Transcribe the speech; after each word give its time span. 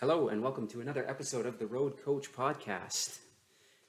Hello, 0.00 0.28
and 0.28 0.42
welcome 0.42 0.66
to 0.68 0.80
another 0.80 1.04
episode 1.06 1.44
of 1.44 1.58
the 1.58 1.66
Road 1.66 2.02
Coach 2.02 2.32
Podcast. 2.32 3.18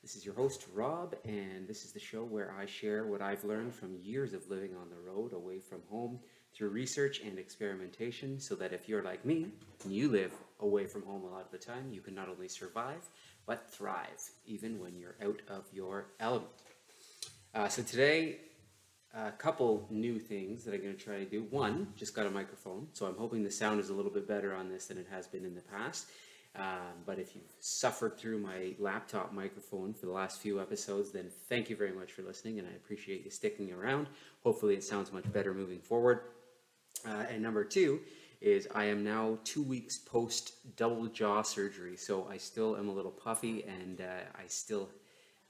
This 0.02 0.18
is 0.18 0.26
your 0.26 0.36
host, 0.36 0.66
Rob, 0.74 1.16
and 1.24 1.66
this 1.68 1.86
is 1.86 1.94
the 1.94 2.00
show 2.00 2.24
where 2.26 2.54
I 2.60 2.66
share 2.66 3.06
what 3.06 3.22
I've 3.22 3.46
learned 3.46 3.74
from 3.74 3.96
years 4.02 4.34
of 4.34 4.50
living 4.50 4.76
on 4.76 4.90
the 4.90 5.00
road 5.00 5.32
away 5.32 5.60
from 5.60 5.82
home 5.90 6.20
through 6.54 6.70
research 6.70 7.22
and 7.22 7.40
experimentation 7.40 8.40
so 8.40 8.56
that 8.56 8.74
if 8.74 8.90
you're 8.90 9.04
like 9.04 9.24
me 9.24 9.48
and 9.84 9.94
you 9.94 10.10
live 10.10 10.34
away 10.60 10.88
from 10.88 11.04
home 11.04 11.24
a 11.24 11.28
lot 11.28 11.46
of 11.46 11.52
the 11.52 11.58
time, 11.58 11.94
you 11.94 12.02
can 12.02 12.16
not 12.16 12.28
only 12.28 12.50
survive 12.50 13.08
but 13.46 13.72
thrive 13.72 14.30
even 14.46 14.80
when 14.80 14.98
you're 14.98 15.16
out 15.24 15.42
of 15.48 15.64
your 15.72 16.08
element. 16.20 16.50
Uh, 17.56 17.70
so 17.70 17.82
today, 17.82 18.40
a 19.26 19.32
couple 19.32 19.88
new 19.90 20.20
things 20.20 20.64
that 20.64 20.74
I'm 20.74 20.82
going 20.82 20.96
to 20.96 21.04
try 21.04 21.18
to 21.18 21.26
do. 21.26 21.46
One, 21.50 21.88
just 21.96 22.14
got 22.14 22.28
a 22.28 22.30
microphone, 22.30 22.88
so 22.94 23.08
I'm 23.08 23.18
hoping 23.18 23.44
the 23.44 23.52
sound 23.52 23.80
is 23.80 23.90
a 23.90 23.94
little 23.94 24.12
bit 24.12 24.28
better 24.28 24.54
on 24.54 24.70
this 24.70 24.86
than 24.88 24.98
it 24.98 25.08
has 25.10 25.28
been 25.28 25.44
in 25.44 25.56
the 25.56 25.62
past. 25.62 26.08
Um, 26.56 27.04
but 27.06 27.20
if 27.20 27.36
you've 27.36 27.52
suffered 27.60 28.18
through 28.18 28.40
my 28.40 28.74
laptop 28.80 29.34
microphone 29.34 29.94
for 29.94 30.06
the 30.06 30.12
last 30.12 30.40
few 30.40 30.62
episodes, 30.62 31.12
then 31.12 31.30
thank 31.50 31.70
you 31.70 31.76
very 31.76 31.92
much 31.92 32.12
for 32.12 32.22
listening, 32.22 32.60
and 32.60 32.68
I 32.68 32.72
appreciate 32.72 33.24
you 33.24 33.32
sticking 33.32 33.72
around. 33.72 34.08
Hopefully, 34.44 34.76
it 34.76 34.84
sounds 34.84 35.12
much 35.12 35.32
better 35.32 35.54
moving 35.54 35.80
forward. 35.80 36.22
Uh, 37.08 37.26
and 37.30 37.42
number 37.42 37.64
two 37.64 38.02
is 38.42 38.68
I 38.74 38.86
am 38.86 39.04
now 39.04 39.40
two 39.44 39.64
weeks 39.64 39.98
post 39.98 40.76
double 40.76 41.08
jaw 41.08 41.42
surgery, 41.42 41.98
so 41.98 42.28
I 42.30 42.38
still 42.38 42.76
am 42.78 42.88
a 42.88 42.94
little 42.94 43.12
puffy 43.12 43.64
and 43.64 44.02
uh, 44.02 44.26
I 44.36 44.48
still 44.48 44.90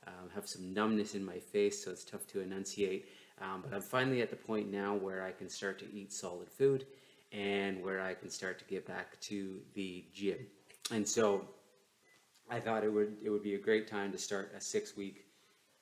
um, 0.06 0.30
have 0.34 0.48
some 0.48 0.74
numbness 0.74 1.16
in 1.16 1.24
my 1.24 1.38
face, 1.38 1.84
so 1.84 1.92
it's 1.92 2.06
tough 2.06 2.26
to 2.28 2.42
enunciate. 2.42 3.08
Um, 3.42 3.64
but 3.64 3.74
I'm 3.74 3.82
finally 3.82 4.22
at 4.22 4.30
the 4.30 4.36
point 4.36 4.72
now 4.72 4.96
where 4.96 5.24
I 5.24 5.32
can 5.32 5.50
start 5.50 5.78
to 5.80 5.86
eat 5.94 6.12
solid 6.12 6.50
food 6.50 6.86
and 7.32 7.84
where 7.84 8.02
I 8.02 8.14
can 8.14 8.30
start 8.30 8.58
to 8.60 8.66
get 8.66 8.88
back 8.88 9.20
to 9.22 9.60
the 9.74 10.06
gym. 10.14 10.40
And 10.92 11.08
so 11.08 11.46
I 12.50 12.60
thought 12.60 12.84
it 12.84 12.92
would 12.92 13.18
it 13.24 13.30
would 13.30 13.44
be 13.44 13.56
a 13.56 13.60
great 13.60 13.88
time 13.88 14.12
to 14.12 14.18
start 14.18 14.54
a 14.56 14.62
six 14.62 14.96
week 14.96 15.26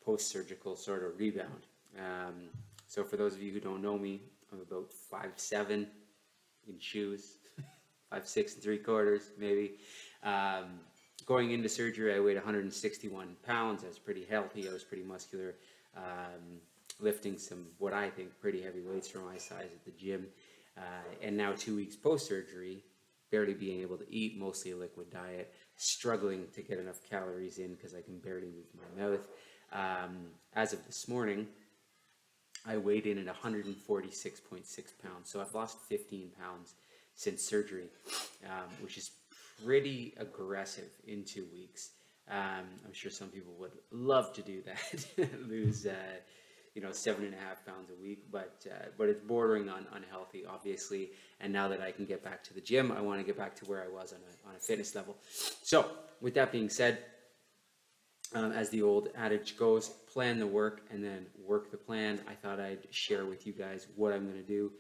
post 0.04 0.30
surgical 0.30 0.76
sort 0.76 1.04
of 1.04 1.18
rebound. 1.18 1.68
Um, 1.98 2.50
so 2.88 3.04
for 3.04 3.18
those 3.18 3.34
of 3.34 3.42
you 3.42 3.52
who 3.52 3.60
don't 3.60 3.82
know 3.82 3.98
me, 3.98 4.22
I'm 4.52 4.62
about 4.62 4.92
five 4.92 5.34
seven 5.36 5.88
in 6.68 6.80
shoes, 6.80 7.38
five 8.10 8.28
six 8.28 8.56
and 8.56 8.64
three 8.64 8.80
quarters 8.80 9.32
maybe. 9.38 9.74
Um, 10.24 10.80
going 11.26 11.52
into 11.52 11.70
surgery, 11.70 12.14
I 12.14 12.20
weighed 12.20 12.36
161 12.36 13.36
pounds. 13.46 13.84
I 13.84 13.88
was 13.88 14.00
pretty 14.00 14.26
healthy. 14.26 14.68
I 14.70 14.74
was 14.74 14.84
pretty 14.84 15.04
muscular, 15.04 15.56
um, 15.96 16.60
lifting 17.00 17.38
some 17.38 17.68
what 17.78 17.94
I 17.94 18.10
think 18.10 18.40
pretty 18.40 18.62
heavy 18.62 18.82
weights 18.82 19.08
for 19.08 19.20
my 19.20 19.38
size 19.38 19.70
at 19.74 19.86
the 19.86 19.92
gym. 19.92 20.28
Uh, 20.78 20.82
and 21.22 21.38
now 21.38 21.54
two 21.54 21.76
weeks 21.76 21.96
post 21.96 22.28
surgery, 22.28 22.84
barely 23.32 23.54
being 23.54 23.82
able 23.82 23.98
to 23.98 24.06
eat, 24.14 24.38
mostly 24.38 24.72
a 24.72 24.78
liquid 24.78 25.10
diet, 25.10 25.54
struggling 25.78 26.48
to 26.54 26.62
get 26.62 26.80
enough 26.80 27.00
calories 27.10 27.58
in 27.58 27.76
because 27.76 27.94
I 27.94 28.02
can 28.02 28.20
barely 28.20 28.48
move 28.48 28.68
my 28.74 29.04
mouth. 29.04 29.28
Um, 29.72 30.28
as 30.54 30.74
of 30.74 30.86
this 30.86 31.08
morning, 31.08 31.48
I 32.68 32.78
weighed 32.78 33.06
in 33.06 33.18
at 33.18 33.42
146.6 33.42 33.78
pounds. 35.04 35.30
So 35.30 35.42
I've 35.42 35.54
lost 35.54 35.78
15 35.88 36.32
pounds 36.40 36.74
since 37.14 37.44
surgery, 37.44 37.88
um, 38.46 38.70
which 38.82 38.98
is 38.98 39.12
pretty 39.64 40.14
aggressive 40.18 40.90
in 41.08 41.24
two 41.24 41.46
weeks. 41.54 41.92
Um, 42.30 42.66
I'm 42.86 42.94
sure 42.94 43.12
some 43.12 43.30
people 43.30 43.54
would 43.60 43.74
love 43.92 44.34
to 44.34 44.42
do 44.42 44.64
that, 44.64 45.30
lose, 45.48 45.86
uh, 45.86 45.94
you 46.76 46.82
know, 46.82 46.92
seven 46.92 47.24
and 47.24 47.34
a 47.34 47.38
half 47.38 47.66
pounds 47.66 47.90
a 47.90 48.02
week, 48.04 48.26
but 48.32 48.66
uh, 48.70 48.88
but 48.98 49.08
it's 49.08 49.22
bordering 49.22 49.70
on 49.70 49.88
unhealthy, 49.96 50.46
obviously. 50.46 51.12
And 51.40 51.52
now 51.52 51.70
that 51.70 51.82
I 51.82 51.92
can 51.92 52.06
get 52.06 52.24
back 52.24 52.44
to 52.44 52.54
the 52.54 52.62
gym, 52.62 52.92
I 52.92 53.02
want 53.02 53.20
to 53.22 53.26
get 53.26 53.38
back 53.38 53.56
to 53.58 53.66
where 53.66 53.82
I 53.82 53.88
was 53.88 54.12
on 54.12 54.20
a, 54.20 54.50
on 54.50 54.56
a 54.56 54.60
fitness 54.60 54.94
level. 54.94 55.16
So, 55.64 55.90
with 56.22 56.34
that 56.36 56.52
being 56.52 56.70
said, 56.70 57.00
um, 58.34 58.52
as 58.52 58.70
the 58.70 58.82
old 58.82 59.10
adage 59.16 59.58
goes, 59.58 59.90
plan 60.12 60.38
the 60.38 60.48
work 60.48 60.82
and 60.92 61.02
then 61.02 61.26
work 61.48 61.72
the 61.72 61.78
plan. 61.78 62.20
I 62.28 62.34
thought 62.34 62.60
I'd 62.60 62.88
share 62.90 63.26
with 63.26 63.48
you 63.48 63.54
guys 63.54 63.88
what 63.96 64.12
I'm 64.12 64.26
going 64.26 64.42
to 64.42 64.48
do 64.48 64.72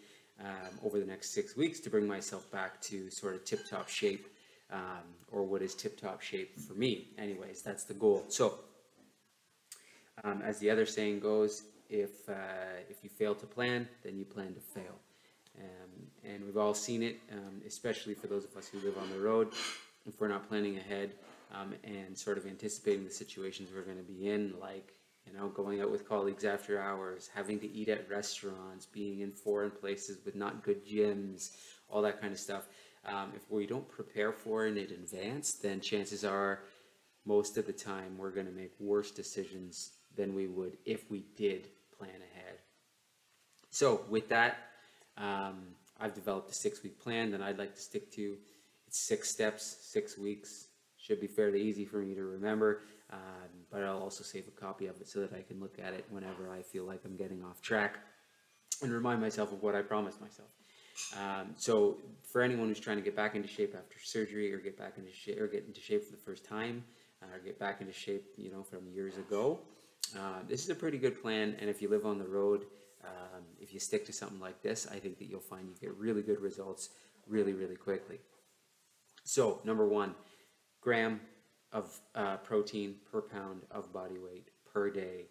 um, 0.41 0.79
over 0.83 0.99
the 0.99 1.05
next 1.05 1.33
six 1.33 1.55
weeks 1.55 1.79
to 1.81 1.89
bring 1.89 2.05
myself 2.05 2.51
back 2.51 2.81
to 2.81 3.09
sort 3.09 3.35
of 3.35 3.45
tip 3.45 3.69
top 3.69 3.87
shape, 3.87 4.27
um, 4.69 5.03
or 5.31 5.43
what 5.43 5.61
is 5.61 5.73
tip 5.73 5.99
top 5.99 6.21
shape 6.21 6.59
for 6.59 6.73
me. 6.73 7.11
Anyways, 7.17 7.61
that's 7.61 7.85
the 7.85 7.93
goal. 7.93 8.25
So, 8.27 8.59
um, 10.25 10.41
as 10.41 10.59
the 10.59 10.69
other 10.69 10.85
saying 10.85 11.21
goes, 11.21 11.63
if 11.89 12.27
uh, 12.29 12.83
if 12.89 13.03
you 13.03 13.09
fail 13.09 13.35
to 13.35 13.45
plan, 13.45 13.87
then 14.03 14.17
you 14.17 14.25
plan 14.25 14.53
to 14.53 14.59
fail. 14.59 14.99
Um, 15.57 16.07
and 16.23 16.43
we've 16.43 16.57
all 16.57 16.73
seen 16.73 17.01
it, 17.01 17.19
um, 17.31 17.61
especially 17.65 18.13
for 18.13 18.27
those 18.27 18.43
of 18.43 18.55
us 18.57 18.67
who 18.67 18.79
live 18.79 18.97
on 18.97 19.09
the 19.09 19.19
road. 19.19 19.53
If 20.07 20.19
we're 20.19 20.27
not 20.27 20.47
planning 20.47 20.77
ahead, 20.77 21.13
um, 21.53 21.73
and 21.83 22.17
sort 22.17 22.37
of 22.37 22.45
anticipating 22.45 23.05
the 23.05 23.11
situations 23.11 23.69
we're 23.73 23.83
going 23.83 23.97
to 23.97 24.03
be 24.03 24.29
in, 24.29 24.53
like 24.59 24.93
you 25.25 25.37
know, 25.37 25.47
going 25.49 25.81
out 25.81 25.91
with 25.91 26.07
colleagues 26.07 26.45
after 26.45 26.79
hours, 26.79 27.29
having 27.33 27.59
to 27.59 27.71
eat 27.71 27.89
at 27.89 28.09
restaurants, 28.09 28.85
being 28.85 29.21
in 29.21 29.31
foreign 29.31 29.71
places 29.71 30.19
with 30.23 30.35
not 30.35 30.63
good 30.63 30.85
gyms, 30.85 31.51
all 31.89 32.01
that 32.03 32.21
kind 32.21 32.31
of 32.31 32.39
stuff. 32.39 32.67
Um, 33.05 33.31
if 33.35 33.49
we 33.49 33.65
don't 33.65 33.87
prepare 33.87 34.31
for 34.31 34.67
it 34.67 34.77
in 34.77 34.77
advance, 34.77 35.53
then 35.53 35.79
chances 35.79 36.23
are 36.23 36.59
most 37.25 37.57
of 37.57 37.65
the 37.65 37.73
time 37.73 38.17
we're 38.17 38.31
going 38.31 38.45
to 38.45 38.51
make 38.51 38.71
worse 38.79 39.11
decisions 39.11 39.91
than 40.15 40.33
we 40.35 40.47
would 40.47 40.77
if 40.85 41.09
we 41.09 41.25
did 41.35 41.67
plan 41.97 42.09
ahead. 42.09 42.59
So, 43.69 44.01
with 44.09 44.29
that, 44.29 44.57
um, 45.17 45.63
I've 45.99 46.13
developed 46.13 46.51
a 46.51 46.53
six 46.53 46.83
week 46.83 46.99
plan 46.99 47.31
that 47.31 47.41
I'd 47.41 47.57
like 47.57 47.75
to 47.75 47.81
stick 47.81 48.11
to. 48.13 48.37
It's 48.87 48.99
six 48.99 49.29
steps, 49.29 49.77
six 49.81 50.17
weeks, 50.17 50.67
should 50.97 51.21
be 51.21 51.27
fairly 51.27 51.61
easy 51.61 51.85
for 51.85 51.97
me 51.97 52.15
to 52.15 52.23
remember, 52.23 52.81
um, 53.11 53.19
but 53.71 53.83
I'll 53.83 53.99
also 53.99 54.23
save 54.23 54.47
a 54.47 54.51
copy 54.51 54.87
of 54.87 54.99
it 54.99 55.07
so 55.07 55.19
that 55.19 55.33
I 55.33 55.41
can 55.41 55.59
look 55.59 55.77
at 55.79 55.93
it 55.93 56.05
whenever 56.09 56.51
I 56.51 56.61
feel 56.61 56.83
like 56.83 57.01
I'm 57.05 57.15
getting 57.15 57.43
off 57.43 57.61
track 57.61 57.99
and 58.81 58.91
remind 58.91 59.21
myself 59.21 59.51
of 59.51 59.61
what 59.61 59.75
I 59.75 59.81
promised 59.81 60.19
myself. 60.19 60.49
Um, 61.17 61.53
so 61.57 61.97
for 62.31 62.41
anyone 62.41 62.69
who's 62.69 62.79
trying 62.79 62.97
to 62.97 63.03
get 63.03 63.15
back 63.15 63.35
into 63.35 63.47
shape 63.47 63.75
after 63.77 63.99
surgery 64.01 64.53
or 64.53 64.57
get 64.57 64.77
back 64.77 64.97
into 64.97 65.11
shape 65.11 65.39
or 65.39 65.47
get 65.47 65.65
into 65.67 65.81
shape 65.81 66.05
for 66.05 66.11
the 66.11 66.21
first 66.21 66.45
time 66.45 66.83
uh, 67.21 67.35
or 67.35 67.39
get 67.39 67.59
back 67.59 67.81
into 67.81 67.93
shape, 67.93 68.25
you 68.37 68.51
know, 68.51 68.63
from 68.63 68.87
years 68.89 69.17
ago, 69.17 69.59
uh, 70.17 70.39
this 70.47 70.63
is 70.63 70.69
a 70.69 70.75
pretty 70.75 70.97
good 70.97 71.21
plan. 71.21 71.55
And 71.59 71.69
if 71.69 71.81
you 71.81 71.89
live 71.89 72.05
on 72.05 72.17
the 72.17 72.27
road, 72.27 72.65
um, 73.03 73.43
if 73.59 73.73
you 73.73 73.79
stick 73.79 74.05
to 74.05 74.13
something 74.13 74.39
like 74.39 74.61
this, 74.61 74.87
I 74.91 74.99
think 74.99 75.19
that 75.19 75.25
you'll 75.25 75.39
find 75.39 75.67
you 75.67 75.75
get 75.79 75.95
really 75.97 76.21
good 76.21 76.39
results 76.39 76.89
really, 77.27 77.53
really 77.53 77.75
quickly. 77.75 78.19
So 79.23 79.59
number 79.63 79.87
one, 79.87 80.15
gram 80.81 81.19
of 81.71 81.99
uh, 82.13 82.37
protein 82.37 82.95
per 83.11 83.21
pound 83.21 83.63
of 83.71 83.91
body 83.91 84.17
weight 84.17 84.49
per 84.71 84.89
day, 84.89 85.25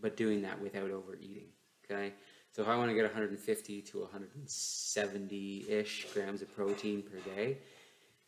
but 0.00 0.16
doing 0.16 0.42
that 0.42 0.60
without 0.60 0.90
overeating. 0.90 1.48
Okay, 1.84 2.14
so 2.52 2.62
if 2.62 2.68
I 2.68 2.76
want 2.76 2.90
to 2.90 2.94
get 2.94 3.04
150 3.04 3.82
to 3.82 4.00
170 4.00 5.64
ish 5.68 6.06
grams 6.14 6.40
of 6.42 6.54
protein 6.54 7.02
per 7.02 7.18
day, 7.34 7.58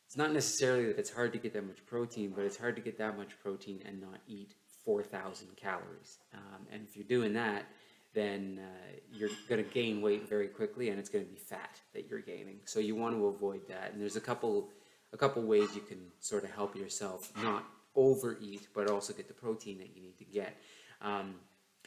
it's 0.07 0.17
not 0.17 0.33
necessarily 0.33 0.87
that 0.87 0.99
it's 0.99 1.11
hard 1.11 1.33
to 1.33 1.39
get 1.39 1.53
that 1.55 1.67
much 1.67 1.85
protein, 1.87 2.33
but 2.35 2.45
it's 2.45 2.57
hard 2.57 2.77
to 2.77 2.83
get 2.83 2.99
that 2.99 3.17
much 3.17 3.39
protein 3.41 3.81
and 3.87 4.01
not 4.01 4.21
eat 4.27 4.55
4,000 4.85 5.57
calories. 5.57 6.19
Um, 6.35 6.67
and 6.73 6.83
if 6.89 6.97
you're 6.97 7.07
doing 7.07 7.33
that, 7.35 7.65
then 8.15 8.61
uh, 8.63 8.97
you're 9.13 9.31
going 9.49 9.63
to 9.63 9.71
gain 9.71 10.01
weight 10.01 10.29
very 10.29 10.47
quickly, 10.47 10.91
and 10.91 10.99
it's 10.99 11.09
going 11.09 11.25
to 11.25 11.31
be 11.31 11.37
fat 11.37 11.81
that 11.95 12.09
you're 12.09 12.21
gaining. 12.21 12.61
So 12.65 12.79
you 12.79 12.95
want 12.95 13.17
to 13.17 13.27
avoid 13.27 13.67
that. 13.69 13.93
And 13.93 14.01
there's 14.01 14.17
a 14.17 14.21
couple 14.21 14.71
a 15.13 15.17
couple 15.17 15.43
ways 15.43 15.75
you 15.77 15.81
can 15.81 16.01
sort 16.19 16.43
of 16.43 16.51
help 16.51 16.75
yourself 16.75 17.33
not 17.41 17.65
overeat, 17.95 18.67
but 18.75 18.91
also 18.91 19.13
get 19.13 19.29
the 19.29 19.35
protein 19.35 19.79
that 19.79 19.95
you 19.95 20.03
need 20.03 20.19
to 20.19 20.25
get. 20.25 20.57
Um, 21.01 21.37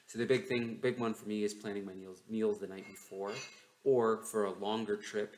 so 0.07 0.17
the 0.17 0.25
big 0.25 0.45
thing, 0.45 0.79
big 0.81 0.97
one 0.97 1.13
for 1.13 1.27
me 1.27 1.43
is 1.43 1.53
planning 1.53 1.85
my 1.85 1.93
meals, 1.93 2.21
meals 2.29 2.59
the 2.59 2.67
night 2.67 2.87
before, 2.87 3.33
or 3.83 4.23
for 4.23 4.45
a 4.45 4.53
longer 4.53 4.95
trip, 4.95 5.35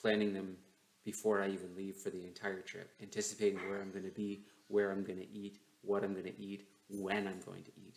planning 0.00 0.32
them 0.32 0.56
before 1.04 1.42
I 1.42 1.48
even 1.48 1.76
leave 1.76 1.96
for 1.96 2.08
the 2.08 2.24
entire 2.24 2.62
trip, 2.62 2.90
anticipating 3.02 3.58
where 3.68 3.82
I'm 3.82 3.90
going 3.90 4.04
to 4.04 4.10
be, 4.10 4.46
where 4.68 4.90
I'm 4.90 5.04
going 5.04 5.18
to 5.18 5.30
eat, 5.30 5.58
what 5.82 6.02
I'm 6.02 6.14
going 6.14 6.24
to 6.24 6.40
eat, 6.40 6.66
when 6.88 7.26
I'm 7.26 7.40
going 7.44 7.62
to 7.64 7.70
eat. 7.76 7.96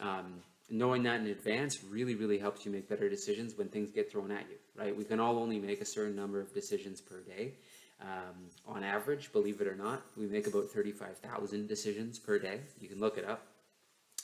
Um, 0.00 0.40
knowing 0.68 1.02
that 1.04 1.20
in 1.20 1.26
advance 1.26 1.82
really, 1.84 2.14
really 2.14 2.38
helps 2.38 2.64
you 2.64 2.72
make 2.72 2.88
better 2.88 3.08
decisions 3.08 3.56
when 3.56 3.68
things 3.68 3.90
get 3.90 4.10
thrown 4.10 4.30
at 4.30 4.44
you, 4.48 4.56
right? 4.74 4.96
We 4.96 5.04
can 5.04 5.20
all 5.20 5.38
only 5.38 5.58
make 5.58 5.80
a 5.80 5.84
certain 5.84 6.16
number 6.16 6.40
of 6.40 6.52
decisions 6.52 7.00
per 7.00 7.20
day. 7.20 7.54
Um, 8.00 8.50
on 8.66 8.84
average, 8.84 9.32
believe 9.32 9.60
it 9.60 9.66
or 9.66 9.76
not, 9.76 10.02
we 10.16 10.26
make 10.26 10.46
about 10.46 10.68
35,000 10.68 11.66
decisions 11.66 12.18
per 12.18 12.38
day. 12.38 12.60
You 12.80 12.88
can 12.88 13.00
look 13.00 13.16
it 13.16 13.24
up. 13.24 13.46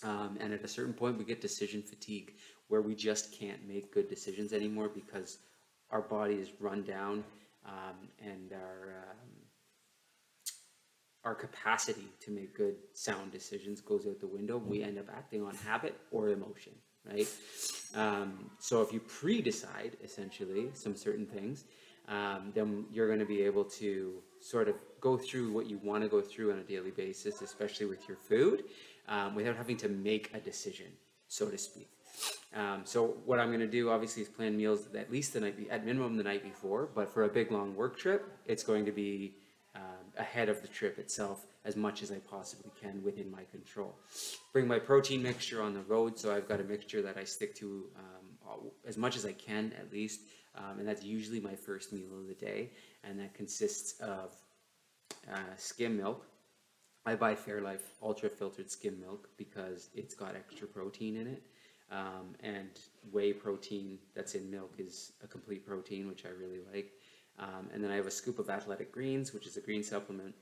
Um, 0.04 0.36
and 0.40 0.52
at 0.52 0.64
a 0.64 0.68
certain 0.68 0.92
point, 0.92 1.16
we 1.16 1.24
get 1.24 1.40
decision 1.40 1.80
fatigue 1.80 2.34
where 2.68 2.82
we 2.82 2.94
just 2.94 3.32
can't 3.38 3.66
make 3.68 3.92
good 3.94 4.08
decisions 4.08 4.52
anymore 4.52 4.88
because 4.88 5.38
our 5.90 6.02
body 6.02 6.34
is 6.34 6.50
run 6.58 6.82
down 6.82 7.24
um, 7.66 8.08
and 8.20 8.52
our, 8.52 8.94
um, 9.10 9.28
our 11.24 11.34
capacity 11.34 12.06
to 12.20 12.30
make 12.30 12.56
good 12.56 12.76
sound 12.94 13.30
decisions 13.30 13.80
goes 13.80 14.06
out 14.06 14.20
the 14.20 14.26
window. 14.26 14.58
We 14.58 14.82
end 14.82 14.98
up 14.98 15.06
acting 15.14 15.42
on 15.44 15.54
habit 15.54 15.96
or 16.10 16.30
emotion. 16.30 16.72
right? 17.08 17.28
Um, 17.94 18.50
so 18.58 18.82
if 18.82 18.92
you 18.92 19.00
pre-decide 19.00 19.96
essentially 20.02 20.70
some 20.74 20.96
certain 20.96 21.26
things, 21.26 21.64
um, 22.08 22.50
then 22.54 22.86
you're 22.92 23.06
going 23.06 23.20
to 23.20 23.26
be 23.26 23.42
able 23.42 23.64
to 23.64 24.14
sort 24.40 24.68
of 24.68 24.74
go 25.00 25.16
through 25.16 25.52
what 25.52 25.66
you 25.70 25.78
want 25.82 26.02
to 26.02 26.08
go 26.08 26.20
through 26.20 26.52
on 26.52 26.58
a 26.58 26.62
daily 26.64 26.90
basis, 26.90 27.42
especially 27.42 27.86
with 27.86 28.08
your 28.08 28.16
food, 28.16 28.64
um, 29.08 29.34
without 29.34 29.56
having 29.56 29.76
to 29.76 29.88
make 29.88 30.30
a 30.34 30.40
decision, 30.40 30.86
so 31.28 31.48
to 31.48 31.58
speak. 31.58 31.88
Um, 32.54 32.82
so 32.84 33.16
what 33.24 33.38
I'm 33.38 33.48
going 33.48 33.60
to 33.60 33.66
do, 33.66 33.90
obviously, 33.90 34.22
is 34.22 34.28
plan 34.28 34.56
meals 34.56 34.88
at 34.94 35.10
least 35.10 35.32
the 35.32 35.40
night, 35.40 35.56
be- 35.56 35.70
at 35.70 35.86
minimum 35.86 36.16
the 36.16 36.22
night 36.22 36.42
before. 36.42 36.88
But 36.94 37.08
for 37.08 37.24
a 37.24 37.28
big 37.28 37.50
long 37.50 37.74
work 37.74 37.98
trip, 37.98 38.26
it's 38.46 38.62
going 38.62 38.84
to 38.84 38.92
be 38.92 39.34
ahead 40.16 40.48
of 40.48 40.62
the 40.62 40.68
trip 40.68 40.98
itself 40.98 41.46
as 41.64 41.76
much 41.76 42.02
as 42.02 42.10
I 42.10 42.18
possibly 42.18 42.70
can 42.80 43.02
within 43.02 43.30
my 43.30 43.44
control. 43.50 43.94
Bring 44.52 44.66
my 44.66 44.78
protein 44.78 45.22
mixture 45.22 45.62
on 45.62 45.74
the 45.74 45.82
road, 45.82 46.18
so 46.18 46.34
I've 46.34 46.48
got 46.48 46.60
a 46.60 46.64
mixture 46.64 47.02
that 47.02 47.16
I 47.16 47.24
stick 47.24 47.54
to 47.56 47.84
um, 47.96 48.70
as 48.86 48.98
much 48.98 49.16
as 49.16 49.24
I 49.24 49.32
can 49.32 49.72
at 49.78 49.92
least, 49.92 50.20
um, 50.56 50.78
and 50.78 50.86
that's 50.88 51.04
usually 51.04 51.40
my 51.40 51.54
first 51.54 51.92
meal 51.92 52.18
of 52.18 52.26
the 52.26 52.34
day, 52.34 52.70
and 53.04 53.18
that 53.20 53.34
consists 53.34 54.00
of 54.00 54.32
uh, 55.32 55.38
skim 55.56 55.96
milk. 55.96 56.26
I 57.04 57.14
buy 57.14 57.34
Fairlife 57.34 57.82
ultra 58.02 58.28
filtered 58.28 58.70
skim 58.70 59.00
milk 59.00 59.28
because 59.36 59.90
it's 59.94 60.14
got 60.14 60.36
extra 60.36 60.66
protein 60.66 61.16
in 61.16 61.26
it. 61.26 61.42
Um, 61.90 62.34
and 62.40 62.70
whey 63.10 63.34
protein 63.34 63.98
that's 64.14 64.34
in 64.34 64.50
milk 64.50 64.72
is 64.78 65.12
a 65.22 65.26
complete 65.26 65.66
protein, 65.66 66.08
which 66.08 66.24
I 66.24 66.30
really 66.30 66.60
like. 66.72 66.92
Um, 67.38 67.70
and 67.72 67.82
then 67.82 67.90
I 67.90 67.96
have 67.96 68.06
a 68.06 68.10
scoop 68.10 68.38
of 68.38 68.50
athletic 68.50 68.92
greens, 68.92 69.32
which 69.32 69.46
is 69.46 69.56
a 69.56 69.60
green 69.60 69.82
supplement, 69.82 70.34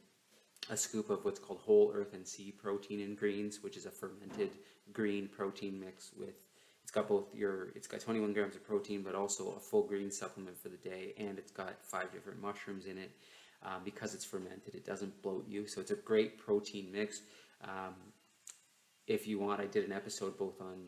a 0.69 0.76
scoop 0.76 1.08
of 1.10 1.25
what's 1.25 1.38
called 1.38 1.60
whole 1.60 1.92
earth 1.94 2.14
and 2.14 2.26
sea 2.26 2.52
protein 2.52 3.00
in 3.00 3.14
greens, 3.14 3.62
which 3.62 3.76
is 3.76 3.87
a 3.87 3.90
fermented 3.90 4.50
green 4.92 5.28
protein 5.28 5.81
mix 5.81 6.10
with 6.19 6.44
it's 6.90 6.96
got 6.96 7.06
both 7.06 7.32
your 7.32 7.69
it's 7.76 7.87
got 7.87 8.00
21 8.00 8.32
grams 8.32 8.56
of 8.56 8.66
protein, 8.66 9.02
but 9.02 9.14
also 9.14 9.52
a 9.56 9.60
full 9.60 9.84
green 9.84 10.10
supplement 10.10 10.58
for 10.58 10.70
the 10.70 10.76
day, 10.76 11.14
and 11.19 11.38
it's 11.38 11.52
got 11.52 11.84
five 11.84 12.10
different 12.10 12.42
mushrooms 12.42 12.87
in 12.87 12.98
it. 12.98 13.12
Um, 13.62 13.82
because 13.84 14.12
it's 14.12 14.25
fermented, 14.25 14.75
it 14.75 14.84
doesn't 14.87 15.22
bloat 15.22 15.46
you, 15.46 15.69
so 15.69 15.81
it's 15.81 15.92
a 15.92 15.96
great 15.96 16.37
protein 16.38 16.90
mix. 16.90 17.20
Um, 17.62 17.94
if 19.06 19.28
you 19.28 19.38
want, 19.38 19.60
I 19.60 19.66
did 19.66 19.84
an 19.84 19.92
episode 19.92 20.37
both 20.37 20.60
on 20.60 20.87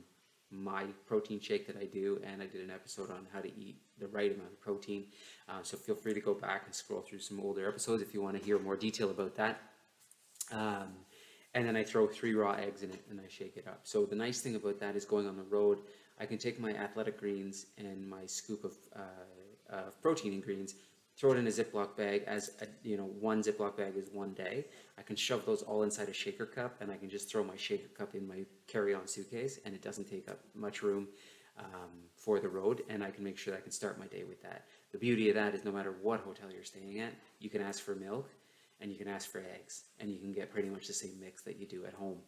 my 0.53 0.85
protein 1.07 1.41
shake 1.41 1.67
that 1.67 1.77
I 1.77 1.87
do, 1.87 2.21
and 2.25 2.43
I 2.43 2.47
did 2.47 2.63
an 2.63 2.71
episode 2.71 3.11
on 3.11 3.27
how 3.33 3.41
to 3.41 3.49
eat 3.49 3.77
the 3.99 4.07
right 4.09 4.33
amount 4.33 4.51
of 4.53 4.61
protein. 4.61 5.07
Uh, 5.49 5.63
so 5.63 5.77
feel 5.77 5.95
free 5.95 6.15
to 6.15 6.21
go 6.21 6.35
back 6.35 6.63
and 6.67 6.75
scroll 6.75 7.01
through 7.01 7.21
some 7.21 7.41
older 7.41 7.67
episodes 7.67 8.03
if 8.03 8.13
you 8.13 8.23
want 8.23 8.39
to 8.39 8.45
hear 8.45 8.59
more 8.59 8.77
detail 8.77 9.11
about 9.11 9.35
that. 9.37 9.61
Um, 10.53 10.89
and 11.55 11.67
then 11.67 11.77
I 11.77 11.85
throw 11.85 12.07
three 12.07 12.35
raw 12.35 12.53
eggs 12.53 12.83
in 12.83 12.91
it 12.91 13.05
and 13.11 13.21
I 13.21 13.29
shake 13.29 13.57
it 13.57 13.67
up. 13.67 13.81
So 13.85 14.05
the 14.07 14.17
nice 14.17 14.41
thing 14.41 14.57
about 14.57 14.81
that 14.81 14.97
is 14.97 15.05
going 15.05 15.29
on 15.29 15.37
the 15.37 15.43
road, 15.43 15.79
I 16.19 16.27
can 16.27 16.39
take 16.39 16.59
my 16.59 16.73
athletic 16.75 17.19
greens 17.19 17.67
and 17.79 18.09
my 18.09 18.27
scoop 18.27 18.65
of 18.65 18.73
uh, 18.97 19.75
uh, 19.75 19.91
protein 20.01 20.33
and 20.33 20.43
greens, 20.43 20.75
throw 21.23 21.31
it 21.31 21.39
in 21.39 21.47
a 21.47 21.51
Ziploc 21.51 21.97
bag 21.97 22.25
as 22.27 22.51
a, 22.63 22.67
you 22.83 22.97
know 22.97 23.09
one 23.21 23.45
Ziploc 23.45 23.77
bag 23.77 23.97
is 23.97 24.11
one 24.13 24.33
day. 24.33 24.65
I 24.99 25.03
can 25.03 25.15
shove 25.15 25.47
those 25.47 25.63
all 25.63 25.85
inside 25.85 26.09
a 26.09 26.13
shaker 26.13 26.47
cup 26.47 26.75
and 26.81 26.91
I 26.91 26.97
can 26.97 27.09
just 27.09 27.31
throw 27.31 27.45
my 27.45 27.55
shaker 27.55 27.87
cup 27.97 28.17
in 28.17 28.27
my 28.27 28.45
carry-on 28.67 29.07
suitcase 29.07 29.61
and 29.65 29.73
it 29.73 29.83
doesn't 29.83 30.11
take 30.11 30.29
up 30.29 30.41
much 30.53 30.83
room 30.83 31.07
um, 31.61 31.93
for 32.17 32.41
the 32.41 32.49
road 32.49 32.83
and 32.89 33.05
I 33.05 33.13
can 33.13 33.23
make 33.23 33.39
sure 33.39 33.53
that 33.53 33.59
I 33.59 33.61
can 33.61 33.71
start 33.71 34.01
my 34.01 34.07
day 34.07 34.25
with 34.25 34.43
that. 34.43 34.65
The 34.91 34.99
beauty 34.99 35.29
of 35.29 35.37
that 35.37 35.55
is 35.55 35.65
no 35.65 35.71
matter 35.71 35.95
what 36.03 36.19
hotel 36.23 36.49
you're 36.53 36.65
staying 36.65 36.99
at, 36.99 37.13
you 37.39 37.49
can 37.49 37.63
ask 37.63 37.85
for 37.85 37.95
milk 37.95 38.29
and 38.81 38.91
you 38.91 38.99
can 38.99 39.07
ask 39.07 39.31
for 39.31 39.45
eggs 39.55 39.85
and 40.01 40.11
you 40.11 40.19
can 40.19 40.33
get 40.33 40.51
pretty 40.51 40.71
much 40.71 40.89
the 40.89 40.93
same 40.93 41.21
mix 41.21 41.43
that 41.43 41.57
you 41.57 41.67
do 41.67 41.85
at 41.85 41.95
home 41.95 42.19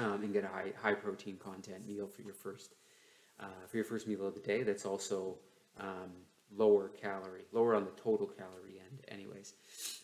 um, 0.00 0.24
and 0.24 0.32
get 0.32 0.42
a 0.42 0.48
high, 0.48 0.72
high 0.82 0.94
protein 0.94 1.36
content 1.36 1.86
meal 1.86 2.08
for 2.08 2.22
your 2.22 2.34
first 2.34 2.74
uh, 3.38 3.64
for 3.68 3.76
your 3.76 3.86
first 3.86 4.08
meal 4.08 4.26
of 4.26 4.34
the 4.34 4.40
day 4.40 4.64
that's 4.64 4.84
also 4.84 5.38
um, 5.78 6.10
lower 6.56 6.88
calorie 6.88 7.44
lower 7.52 7.74
on 7.74 7.84
the 7.84 7.90
total 7.92 8.26
calorie 8.26 8.80
end 8.80 9.00
anyways 9.08 9.54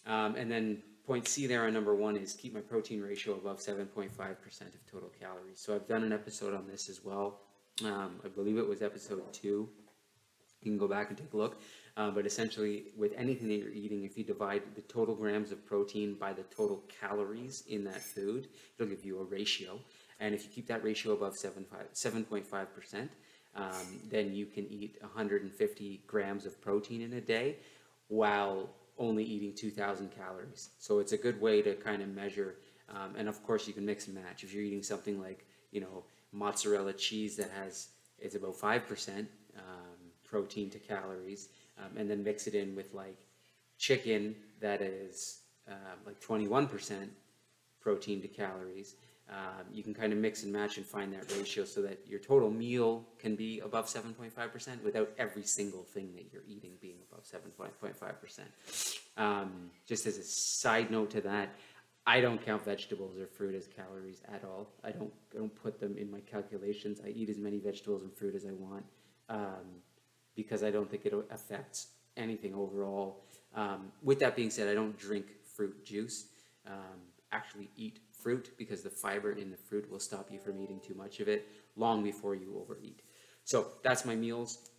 um, 0.07 0.35
and 0.37 0.51
then 0.51 0.83
point 1.07 1.27
c 1.27 1.47
there 1.47 1.65
on 1.65 1.73
number 1.73 1.95
one 1.95 2.17
is 2.17 2.35
keep 2.35 2.55
my 2.55 2.61
protein 2.61 3.01
ratio 3.01 3.35
above 3.35 3.59
7.5% 3.59 4.11
of 4.11 4.91
total 4.91 5.11
calories 5.21 5.61
so 5.61 5.75
i've 5.75 5.89
done 5.89 6.05
an 6.05 6.13
episode 6.13 6.55
on 6.55 6.67
this 6.67 6.89
as 6.89 7.05
well 7.05 7.41
um, 7.85 8.21
i 8.25 8.29
believe 8.29 8.59
it 8.59 8.69
was 8.69 8.83
episode 8.83 9.23
two 9.33 9.69
you 10.63 10.73
can 10.73 10.79
go 10.79 10.89
back 10.89 11.09
and 11.09 11.19
take 11.19 11.33
a 11.33 11.37
look. 11.37 11.61
Uh, 11.97 12.11
but 12.11 12.27
essentially, 12.27 12.85
with 12.97 13.13
anything 13.17 13.49
that 13.49 13.57
you're 13.57 13.73
eating, 13.73 14.05
if 14.05 14.17
you 14.17 14.25
divide 14.25 14.63
the 14.75 14.83
total 14.83 15.15
grams 15.15 15.51
of 15.51 15.65
protein 15.67 16.15
by 16.15 16.33
the 16.33 16.45
total 16.45 16.83
calories 17.01 17.65
in 17.69 17.85
that 17.85 18.01
food, 18.01 18.49
it'll 18.77 18.89
give 18.89 19.05
you 19.05 19.19
a 19.19 19.25
ratio. 19.25 19.81
And 20.21 20.35
if 20.35 20.45
you 20.45 20.51
keep 20.51 20.67
that 20.69 20.85
ratio 20.85 21.13
above 21.13 21.35
7.5%, 21.35 23.09
um, 23.55 24.01
then 24.11 24.35
you 24.35 24.47
can 24.47 24.67
eat 24.71 24.97
150 25.01 26.03
grams 26.07 26.47
of 26.47 26.61
protein 26.61 27.03
in 27.03 27.13
a 27.15 27.21
day 27.21 27.57
while 28.09 28.71
only 28.99 29.25
eating 29.25 29.55
2,000 29.55 30.11
calories. 30.11 30.71
So 30.79 30.99
it's 30.99 31.13
a 31.13 31.17
good 31.17 31.41
way 31.41 31.63
to 31.63 31.75
kind 31.75 32.03
of 32.03 32.09
measure. 32.09 32.57
Um, 32.89 33.15
and 33.17 33.29
of 33.29 33.43
course, 33.45 33.67
you 33.67 33.73
can 33.73 33.85
mix 33.85 34.07
and 34.07 34.15
match. 34.15 34.45
If 34.45 34.53
you're 34.53 34.63
eating 34.63 34.83
something 34.83 35.21
like, 35.21 35.47
you 35.71 35.81
know, 35.81 36.05
mozzarella 36.33 36.93
cheese 36.93 37.37
that 37.37 37.51
has, 37.51 37.89
it's 38.19 38.35
about 38.35 38.57
5%. 38.57 39.27
Um, 39.57 39.99
protein 40.29 40.71
to 40.71 40.79
calories, 40.79 41.49
um, 41.79 41.97
and 41.97 42.11
then 42.11 42.23
mix 42.23 42.47
it 42.47 42.55
in 42.55 42.77
with 42.77 42.93
like 42.95 43.17
chicken 43.79 44.35
that 44.61 44.81
is 44.81 45.41
uh, 45.69 45.97
like 46.07 46.21
21% 46.21 47.09
protein 47.81 48.21
to 48.21 48.29
calories. 48.29 48.95
Um, 49.31 49.67
you 49.73 49.83
can 49.83 49.93
kind 49.93 50.13
of 50.13 50.19
mix 50.19 50.43
and 50.43 50.53
match 50.53 50.79
and 50.79 50.87
find 50.87 51.13
that 51.13 51.31
ratio 51.37 51.65
so 51.65 51.83
that 51.83 51.99
your 52.07 52.19
total 52.19 52.51
meal 52.51 53.05
can 53.19 53.37
be 53.37 53.61
above 53.61 53.87
7.5% 53.87 54.83
without 54.83 55.11
every 55.19 55.43
single 55.43 55.83
thing 55.83 56.15
that 56.17 56.33
you're 56.33 56.45
eating 56.49 56.73
being 56.81 56.97
above 57.11 57.25
7.5%. 57.25 58.41
Um, 59.19 59.71
just 59.87 60.07
as 60.07 60.17
a 60.17 60.23
side 60.23 60.91
note 60.91 61.11
to 61.11 61.21
that, 61.23 61.51
I 62.07 62.23
don't 62.23 62.43
count 62.43 62.65
vegetables 62.65 63.19
or 63.19 63.27
fruit 63.27 63.55
as 63.55 63.67
calories 63.67 64.23
at 64.33 64.43
all. 64.45 64.71
I 64.83 64.93
don't, 64.93 65.13
I 65.35 65.39
don't 65.39 65.55
put 65.63 65.79
them 65.79 65.99
in 65.99 66.11
my 66.11 66.21
calculations. 66.21 67.03
I 67.05 67.09
eat 67.09 67.29
as 67.29 67.37
many 67.37 67.59
vegetables 67.59 68.03
and 68.03 68.11
fruit 68.11 68.35
as 68.35 68.47
I 68.47 68.53
want. 68.53 68.85
Um, 69.29 69.83
because 70.35 70.63
I 70.63 70.71
don't 70.71 70.89
think 70.89 71.05
it 71.05 71.13
affects 71.31 71.89
anything 72.17 72.55
overall. 72.55 73.25
Um, 73.55 73.93
with 74.03 74.21
that 74.21 74.37
being 74.37 74.51
said, 74.51 74.69
I 74.69 74.75
don't 74.75 74.97
drink 74.97 75.27
fruit 75.55 75.85
juice. 75.85 76.27
Um, 76.67 77.01
actually, 77.33 77.71
eat 77.77 77.99
fruit 78.21 78.51
because 78.57 78.83
the 78.83 78.91
fiber 78.91 79.33
in 79.33 79.51
the 79.51 79.57
fruit 79.57 79.91
will 79.91 80.01
stop 80.01 80.31
you 80.31 80.39
from 80.39 80.61
eating 80.61 80.81
too 80.81 80.95
much 80.95 81.21
of 81.21 81.29
it 81.29 81.49
long 81.77 82.03
before 82.03 82.35
you 82.35 82.59
overeat. 82.61 83.03
So 83.45 83.69
that's 83.83 84.05
my 84.05 84.15
meals. 84.15 84.71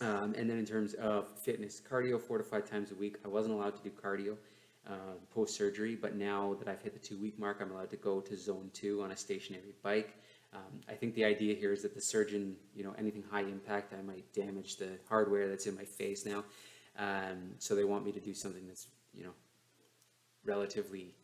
Um, 0.00 0.34
and 0.38 0.48
then 0.48 0.58
in 0.58 0.64
terms 0.64 0.94
of 0.94 1.28
fitness, 1.38 1.82
cardio 1.90 2.20
four 2.20 2.38
to 2.38 2.44
five 2.44 2.68
times 2.68 2.92
a 2.92 2.94
week. 2.94 3.16
I 3.24 3.28
wasn't 3.28 3.54
allowed 3.54 3.76
to 3.76 3.82
do 3.82 3.90
cardio 3.90 4.36
uh, 4.88 5.16
post 5.34 5.56
surgery, 5.56 5.96
but 5.96 6.14
now 6.14 6.54
that 6.58 6.68
I've 6.68 6.80
hit 6.80 6.92
the 6.94 7.00
two 7.00 7.18
week 7.18 7.38
mark, 7.38 7.58
I'm 7.60 7.72
allowed 7.72 7.90
to 7.90 7.96
go 7.96 8.20
to 8.20 8.36
zone 8.36 8.70
two 8.72 9.02
on 9.02 9.10
a 9.10 9.16
stationary 9.16 9.74
bike. 9.82 10.14
Um, 10.54 10.80
I 10.88 10.94
think 10.94 11.14
the 11.14 11.24
idea 11.24 11.54
here 11.54 11.72
is 11.72 11.82
that 11.82 11.94
the 11.94 12.00
surgeon, 12.00 12.56
you 12.74 12.84
know, 12.84 12.94
anything 12.96 13.22
high 13.30 13.42
impact, 13.42 13.92
I 13.92 14.02
might 14.02 14.32
damage 14.32 14.76
the 14.76 14.98
hardware 15.08 15.48
that's 15.48 15.66
in 15.66 15.74
my 15.74 15.84
face 15.84 16.24
now. 16.24 16.44
Um, 16.96 17.54
so 17.58 17.74
they 17.74 17.84
want 17.84 18.04
me 18.04 18.12
to 18.12 18.20
do 18.20 18.32
something 18.32 18.66
that's, 18.66 18.86
you 19.12 19.24
know, 19.24 19.34
relatively 20.44 21.14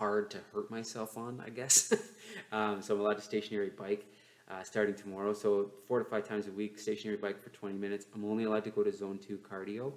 hard 0.00 0.30
to 0.30 0.38
hurt 0.54 0.70
myself 0.70 1.18
on, 1.18 1.42
I 1.46 1.50
guess. 1.50 1.92
um, 2.52 2.80
so 2.80 2.94
I'm 2.94 3.00
allowed 3.00 3.18
to 3.18 3.22
stationary 3.22 3.68
bike 3.68 4.06
uh, 4.50 4.62
starting 4.62 4.94
tomorrow. 4.94 5.34
So 5.34 5.70
four 5.86 5.98
to 5.98 6.04
five 6.06 6.26
times 6.26 6.46
a 6.46 6.50
week, 6.50 6.78
stationary 6.78 7.18
bike 7.18 7.38
for 7.38 7.50
20 7.50 7.76
minutes. 7.76 8.06
I'm 8.14 8.24
only 8.24 8.44
allowed 8.44 8.64
to 8.64 8.70
go 8.70 8.82
to 8.82 8.92
zone 8.92 9.18
two 9.18 9.38
cardio. 9.38 9.92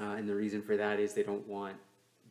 Uh, 0.00 0.14
and 0.14 0.28
the 0.28 0.34
reason 0.34 0.62
for 0.62 0.76
that 0.76 1.00
is 1.00 1.12
they 1.12 1.24
don't 1.24 1.46
want 1.48 1.74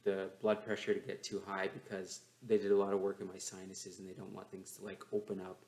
the 0.06 0.30
blood 0.42 0.66
pressure 0.66 0.94
to 0.94 1.00
get 1.02 1.22
too 1.22 1.42
high 1.46 1.68
because 1.68 2.22
they 2.42 2.58
did 2.58 2.72
a 2.72 2.78
lot 2.78 2.94
of 2.94 3.02
work 3.02 3.20
in 3.20 3.28
my 3.28 3.38
sinuses 3.38 4.00
and 4.00 4.08
they 4.08 4.14
don't 4.14 4.34
want 4.34 4.50
things 4.50 4.72
to 4.72 4.86
like 4.86 5.04
open 5.12 5.42
up 5.42 5.60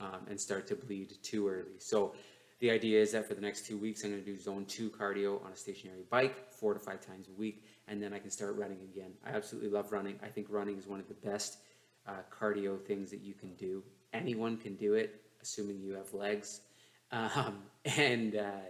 um, 0.00 0.20
and 0.30 0.40
start 0.40 0.68
to 0.68 0.76
bleed 0.76 1.14
too 1.24 1.48
early. 1.48 1.78
So 1.78 2.14
the 2.62 2.70
idea 2.70 3.02
is 3.02 3.10
that 3.10 3.26
for 3.26 3.34
the 3.34 3.40
next 3.40 3.66
two 3.66 3.76
weeks, 3.76 4.04
I'm 4.04 4.10
going 4.10 4.22
to 4.22 4.30
do 4.30 4.38
zone 4.38 4.64
two 4.66 4.88
cardio 4.88 5.44
on 5.44 5.50
a 5.50 5.56
stationary 5.56 6.04
bike, 6.08 6.48
four 6.48 6.72
to 6.74 6.78
five 6.78 7.04
times 7.04 7.26
a 7.26 7.32
week, 7.32 7.64
and 7.88 8.00
then 8.00 8.12
I 8.12 8.20
can 8.20 8.30
start 8.30 8.56
running 8.56 8.78
again. 8.82 9.10
I 9.26 9.30
absolutely 9.30 9.68
love 9.68 9.90
running. 9.90 10.14
I 10.22 10.28
think 10.28 10.46
running 10.48 10.78
is 10.78 10.86
one 10.86 11.00
of 11.00 11.08
the 11.08 11.28
best 11.28 11.58
uh, 12.06 12.22
cardio 12.30 12.80
things 12.80 13.10
that 13.10 13.20
you 13.20 13.34
can 13.34 13.52
do. 13.54 13.82
Anyone 14.12 14.56
can 14.56 14.76
do 14.76 14.94
it, 14.94 15.22
assuming 15.42 15.80
you 15.80 15.94
have 15.94 16.14
legs 16.14 16.60
um, 17.10 17.64
and 17.96 18.36
uh, 18.36 18.68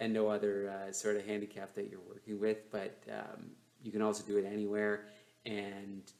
and 0.00 0.14
no 0.14 0.28
other 0.28 0.70
uh, 0.70 0.90
sort 0.90 1.16
of 1.16 1.26
handicap 1.26 1.74
that 1.74 1.90
you're 1.90 2.00
working 2.08 2.40
with. 2.40 2.70
But 2.70 3.02
um, 3.12 3.50
you 3.82 3.92
can 3.92 4.00
also 4.00 4.24
do 4.26 4.38
it 4.38 4.46
anywhere, 4.50 5.04
and 5.44 6.10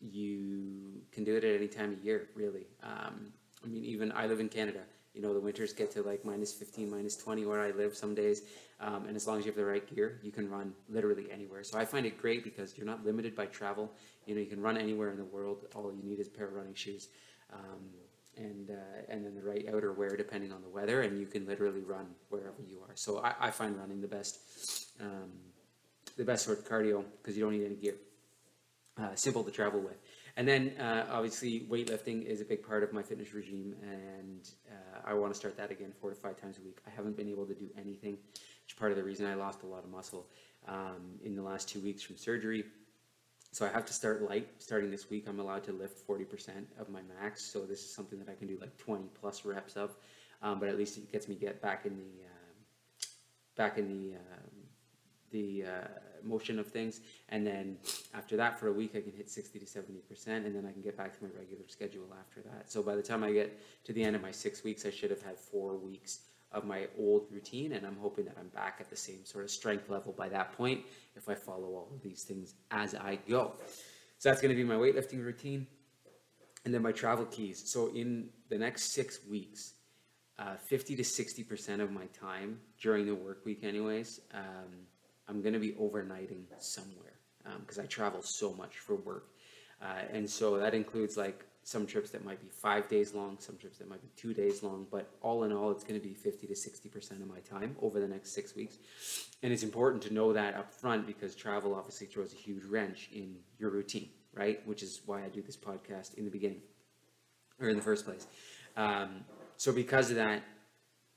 you 0.00 1.02
can 1.10 1.24
do 1.24 1.34
it 1.34 1.42
at 1.42 1.56
any 1.56 1.66
time 1.66 1.94
of 1.94 2.04
year, 2.04 2.28
really. 2.36 2.68
Um, 2.80 3.32
I 3.64 3.66
mean, 3.66 3.84
even 3.84 4.12
I 4.12 4.26
live 4.26 4.38
in 4.38 4.48
Canada. 4.48 4.82
You 5.14 5.22
know, 5.22 5.32
the 5.32 5.40
winters 5.40 5.72
get 5.72 5.90
to 5.92 6.02
like 6.02 6.24
minus 6.24 6.52
15, 6.52 6.90
minus 6.90 7.16
20 7.16 7.46
where 7.46 7.60
I 7.60 7.70
live 7.70 7.96
some 7.96 8.14
days. 8.14 8.42
Um, 8.80 9.06
and 9.06 9.16
as 9.16 9.26
long 9.26 9.38
as 9.38 9.46
you 9.46 9.52
have 9.52 9.56
the 9.56 9.64
right 9.64 9.94
gear, 9.94 10.18
you 10.22 10.32
can 10.32 10.50
run 10.50 10.74
literally 10.88 11.30
anywhere. 11.30 11.62
So 11.62 11.78
I 11.78 11.84
find 11.84 12.04
it 12.04 12.18
great 12.20 12.42
because 12.42 12.76
you're 12.76 12.86
not 12.86 13.04
limited 13.04 13.36
by 13.36 13.46
travel. 13.46 13.92
You 14.26 14.34
know, 14.34 14.40
you 14.40 14.48
can 14.48 14.60
run 14.60 14.76
anywhere 14.76 15.10
in 15.10 15.16
the 15.16 15.24
world. 15.24 15.66
All 15.74 15.92
you 15.92 16.02
need 16.02 16.18
is 16.18 16.26
a 16.26 16.30
pair 16.30 16.46
of 16.46 16.54
running 16.54 16.74
shoes. 16.74 17.08
Um, 17.52 17.90
and 18.36 18.70
uh, 18.70 19.02
and 19.08 19.24
then 19.24 19.34
the 19.34 19.42
right 19.42 19.66
outerwear 19.72 20.16
depending 20.16 20.52
on 20.52 20.62
the 20.62 20.68
weather, 20.68 21.02
and 21.02 21.18
you 21.18 21.26
can 21.26 21.46
literally 21.46 21.82
run 21.82 22.06
wherever 22.30 22.62
you 22.66 22.78
are. 22.88 22.94
So 22.94 23.18
I, 23.22 23.34
I 23.40 23.50
find 23.50 23.76
running 23.76 24.00
the 24.00 24.08
best, 24.08 24.38
um, 25.00 25.30
the 26.16 26.24
best 26.24 26.44
sort 26.44 26.58
of 26.58 26.64
cardio 26.64 27.04
because 27.22 27.36
you 27.36 27.44
don't 27.44 27.52
need 27.52 27.64
any 27.64 27.76
gear. 27.76 27.94
Uh, 28.96 29.14
simple 29.14 29.42
to 29.42 29.50
travel 29.50 29.80
with. 29.80 29.96
And 30.36 30.48
then 30.48 30.72
uh, 30.80 31.06
obviously 31.10 31.60
weightlifting 31.70 32.24
is 32.24 32.40
a 32.40 32.44
big 32.44 32.66
part 32.66 32.82
of 32.82 32.92
my 32.92 33.02
fitness 33.02 33.32
regime, 33.34 33.76
and 33.82 34.48
uh, 34.68 35.00
I 35.04 35.14
want 35.14 35.32
to 35.32 35.38
start 35.38 35.56
that 35.58 35.70
again 35.70 35.92
four 36.00 36.10
to 36.10 36.16
five 36.16 36.40
times 36.40 36.58
a 36.58 36.62
week. 36.62 36.78
I 36.86 36.90
haven't 36.90 37.16
been 37.16 37.28
able 37.28 37.46
to 37.46 37.54
do 37.54 37.70
anything, 37.78 38.14
which 38.14 38.72
is 38.72 38.74
part 38.76 38.90
of 38.90 38.96
the 38.96 39.04
reason 39.04 39.26
I 39.26 39.34
lost 39.34 39.62
a 39.62 39.66
lot 39.66 39.84
of 39.84 39.90
muscle 39.90 40.26
um, 40.66 41.20
in 41.24 41.36
the 41.36 41.42
last 41.42 41.68
two 41.68 41.78
weeks 41.80 42.02
from 42.02 42.16
surgery. 42.16 42.64
So 43.52 43.64
I 43.64 43.68
have 43.68 43.86
to 43.86 43.92
start 43.92 44.28
light. 44.28 44.48
Starting 44.58 44.90
this 44.90 45.08
week, 45.08 45.26
I'm 45.28 45.38
allowed 45.38 45.62
to 45.64 45.72
lift 45.72 46.04
40% 46.08 46.64
of 46.80 46.88
my 46.88 47.00
max. 47.20 47.40
So 47.40 47.60
this 47.60 47.84
is 47.84 47.94
something 47.94 48.18
that 48.18 48.28
I 48.28 48.34
can 48.34 48.48
do 48.48 48.58
like 48.60 48.76
20 48.78 49.04
plus 49.20 49.44
reps 49.44 49.76
of, 49.76 49.94
um, 50.42 50.58
but 50.58 50.68
at 50.68 50.76
least 50.76 50.98
it 50.98 51.12
gets 51.12 51.28
me 51.28 51.36
get 51.36 51.62
back 51.62 51.86
in 51.86 51.96
the 51.96 52.24
uh, 52.24 53.06
back 53.56 53.78
in 53.78 53.86
the 53.86 54.16
um, 54.16 54.50
the 55.34 55.64
uh, 55.64 55.88
motion 56.22 56.58
of 56.58 56.68
things. 56.68 57.00
And 57.28 57.46
then 57.46 57.76
after 58.14 58.36
that, 58.36 58.58
for 58.58 58.68
a 58.68 58.72
week, 58.72 58.92
I 58.96 59.00
can 59.00 59.12
hit 59.12 59.28
60 59.28 59.58
to 59.58 59.66
70%, 59.66 60.26
and 60.28 60.54
then 60.54 60.64
I 60.66 60.72
can 60.72 60.80
get 60.80 60.96
back 60.96 61.18
to 61.18 61.24
my 61.24 61.30
regular 61.36 61.64
schedule 61.68 62.08
after 62.18 62.40
that. 62.48 62.70
So 62.70 62.82
by 62.82 62.94
the 62.94 63.02
time 63.02 63.24
I 63.24 63.32
get 63.32 63.60
to 63.84 63.92
the 63.92 64.02
end 64.02 64.16
of 64.16 64.22
my 64.22 64.30
six 64.30 64.62
weeks, 64.62 64.86
I 64.86 64.90
should 64.90 65.10
have 65.10 65.22
had 65.22 65.38
four 65.38 65.76
weeks 65.76 66.20
of 66.52 66.64
my 66.64 66.86
old 66.98 67.26
routine, 67.32 67.72
and 67.72 67.84
I'm 67.84 67.98
hoping 68.00 68.24
that 68.26 68.36
I'm 68.38 68.48
back 68.48 68.76
at 68.80 68.88
the 68.88 68.96
same 68.96 69.24
sort 69.24 69.44
of 69.44 69.50
strength 69.50 69.90
level 69.90 70.14
by 70.16 70.28
that 70.28 70.52
point 70.56 70.82
if 71.16 71.28
I 71.28 71.34
follow 71.34 71.66
all 71.66 71.88
of 71.92 72.00
these 72.00 72.22
things 72.22 72.54
as 72.70 72.94
I 72.94 73.18
go. 73.28 73.54
So 74.18 74.28
that's 74.28 74.40
going 74.40 74.56
to 74.56 74.56
be 74.56 74.64
my 74.64 74.76
weightlifting 74.76 75.22
routine. 75.22 75.66
And 76.64 76.72
then 76.72 76.80
my 76.80 76.92
travel 76.92 77.26
keys. 77.26 77.62
So 77.70 77.88
in 77.88 78.30
the 78.48 78.56
next 78.56 78.94
six 78.94 79.20
weeks, 79.28 79.74
uh, 80.38 80.56
50 80.56 80.96
to 80.96 81.02
60% 81.02 81.80
of 81.80 81.90
my 81.90 82.06
time 82.06 82.60
during 82.80 83.04
the 83.04 83.14
work 83.14 83.44
week, 83.44 83.62
anyways, 83.62 84.20
um, 84.32 84.86
I'm 85.28 85.40
going 85.40 85.54
to 85.54 85.60
be 85.60 85.72
overnighting 85.72 86.44
somewhere 86.58 87.18
because 87.60 87.78
um, 87.78 87.84
I 87.84 87.86
travel 87.86 88.22
so 88.22 88.52
much 88.52 88.78
for 88.78 88.96
work. 88.96 89.28
Uh, 89.82 90.02
and 90.12 90.28
so 90.28 90.58
that 90.58 90.74
includes 90.74 91.16
like 91.16 91.44
some 91.62 91.86
trips 91.86 92.10
that 92.10 92.24
might 92.24 92.40
be 92.40 92.48
five 92.48 92.88
days 92.88 93.14
long, 93.14 93.36
some 93.38 93.56
trips 93.56 93.78
that 93.78 93.88
might 93.88 94.02
be 94.02 94.08
two 94.16 94.34
days 94.34 94.62
long, 94.62 94.86
but 94.90 95.10
all 95.22 95.44
in 95.44 95.52
all, 95.52 95.70
it's 95.70 95.82
going 95.82 95.98
to 95.98 96.06
be 96.06 96.14
50 96.14 96.46
to 96.46 96.52
60% 96.52 97.10
of 97.22 97.28
my 97.28 97.40
time 97.40 97.74
over 97.80 98.00
the 98.00 98.06
next 98.06 98.32
six 98.32 98.54
weeks. 98.54 98.78
And 99.42 99.52
it's 99.52 99.62
important 99.62 100.02
to 100.04 100.12
know 100.12 100.32
that 100.34 100.54
up 100.54 100.72
front 100.72 101.06
because 101.06 101.34
travel 101.34 101.74
obviously 101.74 102.06
throws 102.06 102.32
a 102.32 102.36
huge 102.36 102.64
wrench 102.64 103.08
in 103.12 103.36
your 103.58 103.70
routine, 103.70 104.10
right? 104.34 104.66
Which 104.66 104.82
is 104.82 105.00
why 105.06 105.24
I 105.24 105.28
do 105.28 105.40
this 105.40 105.56
podcast 105.56 106.14
in 106.14 106.24
the 106.24 106.30
beginning 106.30 106.60
or 107.60 107.68
in 107.68 107.76
the 107.76 107.82
first 107.82 108.04
place. 108.04 108.26
Um, 108.76 109.24
so 109.56 109.72
because 109.72 110.10
of 110.10 110.16
that, 110.16 110.42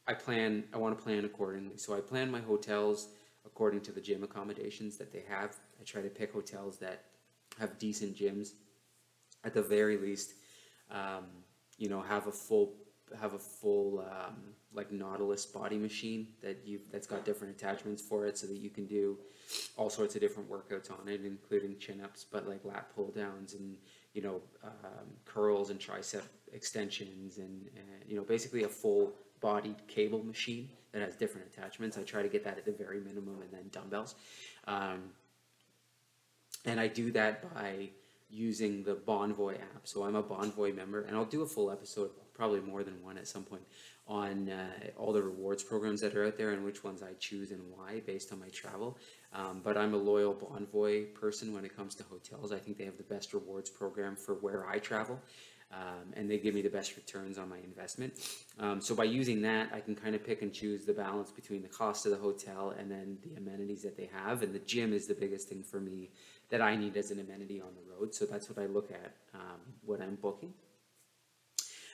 I 0.07 0.13
plan, 0.13 0.63
I 0.73 0.77
want 0.77 0.97
to 0.97 1.03
plan 1.03 1.25
accordingly. 1.25 1.77
So 1.77 1.93
I 1.95 1.99
plan 1.99 2.31
my 2.31 2.39
hotels 2.39 3.09
according 3.47 3.81
to 3.81 3.91
the 3.91 4.01
gym 4.01 4.23
accommodations 4.23 4.97
that 4.97 5.11
they 5.11 5.23
have. 5.27 5.55
I 5.81 5.83
try 5.83 6.01
to 6.01 6.09
pick 6.09 6.31
hotels 6.31 6.77
that 6.77 7.05
have 7.59 7.79
decent 7.79 8.15
gyms. 8.15 8.51
At 9.43 9.53
the 9.53 9.61
very 9.61 9.97
least, 9.97 10.33
um, 10.91 11.25
you 11.77 11.89
know, 11.89 12.01
have 12.01 12.27
a 12.27 12.31
full 12.31 12.73
have 13.17 13.33
a 13.33 13.39
full 13.39 13.99
um, 13.99 14.35
like 14.73 14.91
Nautilus 14.91 15.45
body 15.45 15.77
machine 15.77 16.27
that 16.41 16.61
you 16.65 16.79
that's 16.91 17.07
got 17.07 17.23
different 17.23 17.55
attachments 17.55 18.01
for 18.01 18.25
it, 18.25 18.37
so 18.37 18.47
that 18.47 18.57
you 18.57 18.69
can 18.69 18.85
do 18.85 19.17
all 19.77 19.89
sorts 19.89 20.15
of 20.15 20.21
different 20.21 20.49
workouts 20.49 20.91
on 20.91 21.07
it, 21.07 21.21
including 21.23 21.77
chin 21.79 22.01
ups, 22.03 22.25
but 22.29 22.47
like 22.47 22.65
lat 22.65 22.93
pull 22.95 23.11
downs 23.11 23.53
and 23.53 23.77
you 24.13 24.21
know 24.21 24.41
um, 24.63 25.07
curls 25.25 25.69
and 25.69 25.79
tricep 25.79 26.23
extensions 26.51 27.37
and, 27.37 27.67
and 27.75 27.87
you 28.07 28.15
know 28.15 28.23
basically 28.23 28.63
a 28.63 28.67
full 28.67 29.13
bodied 29.39 29.75
cable 29.87 30.23
machine 30.23 30.69
that 30.97 31.05
has 31.05 31.15
different 31.15 31.47
attachments. 31.47 31.97
I 31.97 32.03
try 32.03 32.21
to 32.21 32.29
get 32.29 32.43
that 32.45 32.57
at 32.57 32.65
the 32.65 32.71
very 32.71 32.99
minimum 32.99 33.41
and 33.41 33.51
then 33.51 33.69
dumbbells. 33.71 34.15
Um, 34.65 35.11
and 36.65 36.79
I 36.79 36.87
do 36.87 37.11
that 37.11 37.53
by 37.53 37.89
using 38.29 38.83
the 38.83 38.95
Bonvoy 38.95 39.55
app. 39.55 39.85
So 39.85 40.03
I'm 40.03 40.15
a 40.15 40.23
Bonvoy 40.23 40.75
member, 40.75 41.01
and 41.01 41.15
I'll 41.15 41.25
do 41.25 41.43
a 41.43 41.47
full 41.47 41.71
episode, 41.71 42.11
probably 42.33 42.59
more 42.59 42.83
than 42.83 43.01
one 43.01 43.17
at 43.17 43.27
some 43.27 43.43
point, 43.43 43.63
on 44.07 44.49
uh, 44.49 44.67
all 44.97 45.13
the 45.13 45.21
rewards 45.21 45.63
programs 45.63 46.01
that 46.01 46.15
are 46.15 46.25
out 46.25 46.37
there 46.37 46.51
and 46.51 46.63
which 46.63 46.83
ones 46.83 47.01
I 47.03 47.13
choose 47.19 47.51
and 47.51 47.61
why 47.69 48.01
based 48.05 48.31
on 48.31 48.39
my 48.39 48.49
travel. 48.49 48.97
Um, 49.33 49.61
but 49.63 49.77
I'm 49.77 49.93
a 49.93 49.97
loyal 49.97 50.33
Bonvoy 50.33 51.13
person 51.13 51.53
when 51.53 51.63
it 51.63 51.75
comes 51.75 51.95
to 51.95 52.03
hotels. 52.03 52.51
I 52.51 52.57
think 52.57 52.77
they 52.77 52.85
have 52.85 52.97
the 52.97 53.03
best 53.03 53.33
rewards 53.33 53.69
program 53.69 54.15
for 54.15 54.35
where 54.35 54.65
I 54.67 54.79
travel 54.79 55.19
um, 55.71 56.13
and 56.13 56.29
they 56.29 56.37
give 56.37 56.55
me 56.55 56.61
the 56.61 56.69
best 56.69 56.95
returns 56.95 57.37
on 57.37 57.49
my 57.49 57.57
investment. 57.57 58.13
Um, 58.59 58.79
so 58.79 58.95
by 58.95 59.03
using 59.03 59.41
that, 59.41 59.69
I 59.73 59.81
can 59.81 59.95
kind 59.95 60.15
of 60.15 60.25
pick 60.25 60.41
and 60.41 60.53
choose 60.53 60.85
the 60.85 60.93
balance 60.93 61.31
between 61.31 61.61
the 61.61 61.67
cost 61.67 62.05
of 62.05 62.11
the 62.11 62.17
hotel 62.17 62.73
and 62.77 62.89
then 62.89 63.17
the 63.23 63.35
amenities 63.35 63.83
that 63.83 63.97
they 63.97 64.09
have. 64.13 64.43
And 64.43 64.53
the 64.53 64.59
gym 64.59 64.93
is 64.93 65.07
the 65.07 65.13
biggest 65.13 65.49
thing 65.49 65.63
for 65.63 65.79
me 65.79 66.11
that 66.49 66.61
I 66.61 66.75
need 66.75 66.95
as 66.95 67.11
an 67.11 67.19
amenity 67.19 67.59
on 67.59 67.69
the 67.75 67.93
road. 67.93 68.15
So 68.15 68.25
that's 68.25 68.49
what 68.49 68.63
I 68.63 68.67
look 68.67 68.91
at 68.91 69.13
um, 69.33 69.59
when 69.85 70.01
I'm 70.01 70.15
booking. 70.15 70.53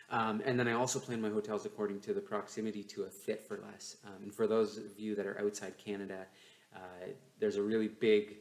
Um, 0.10 0.44
and 0.46 0.60
then 0.60 0.68
I 0.68 0.74
also 0.74 1.00
plan 1.00 1.20
my 1.20 1.30
hotels 1.30 1.66
according 1.66 2.02
to 2.02 2.14
the 2.14 2.22
proximity 2.22 2.84
to 2.84 3.04
a 3.04 3.10
fit 3.10 3.44
for 3.48 3.58
less. 3.58 3.98
Um, 4.06 4.24
and 4.24 4.34
for 4.34 4.46
those 4.46 4.78
of 4.78 5.00
you 5.00 5.16
that 5.16 5.26
are 5.26 5.42
outside 5.42 5.74
Canada, 5.84 6.28
uh, 6.76 7.08
there's 7.40 7.56
a 7.56 7.64
really 7.64 7.88
big 7.88 8.36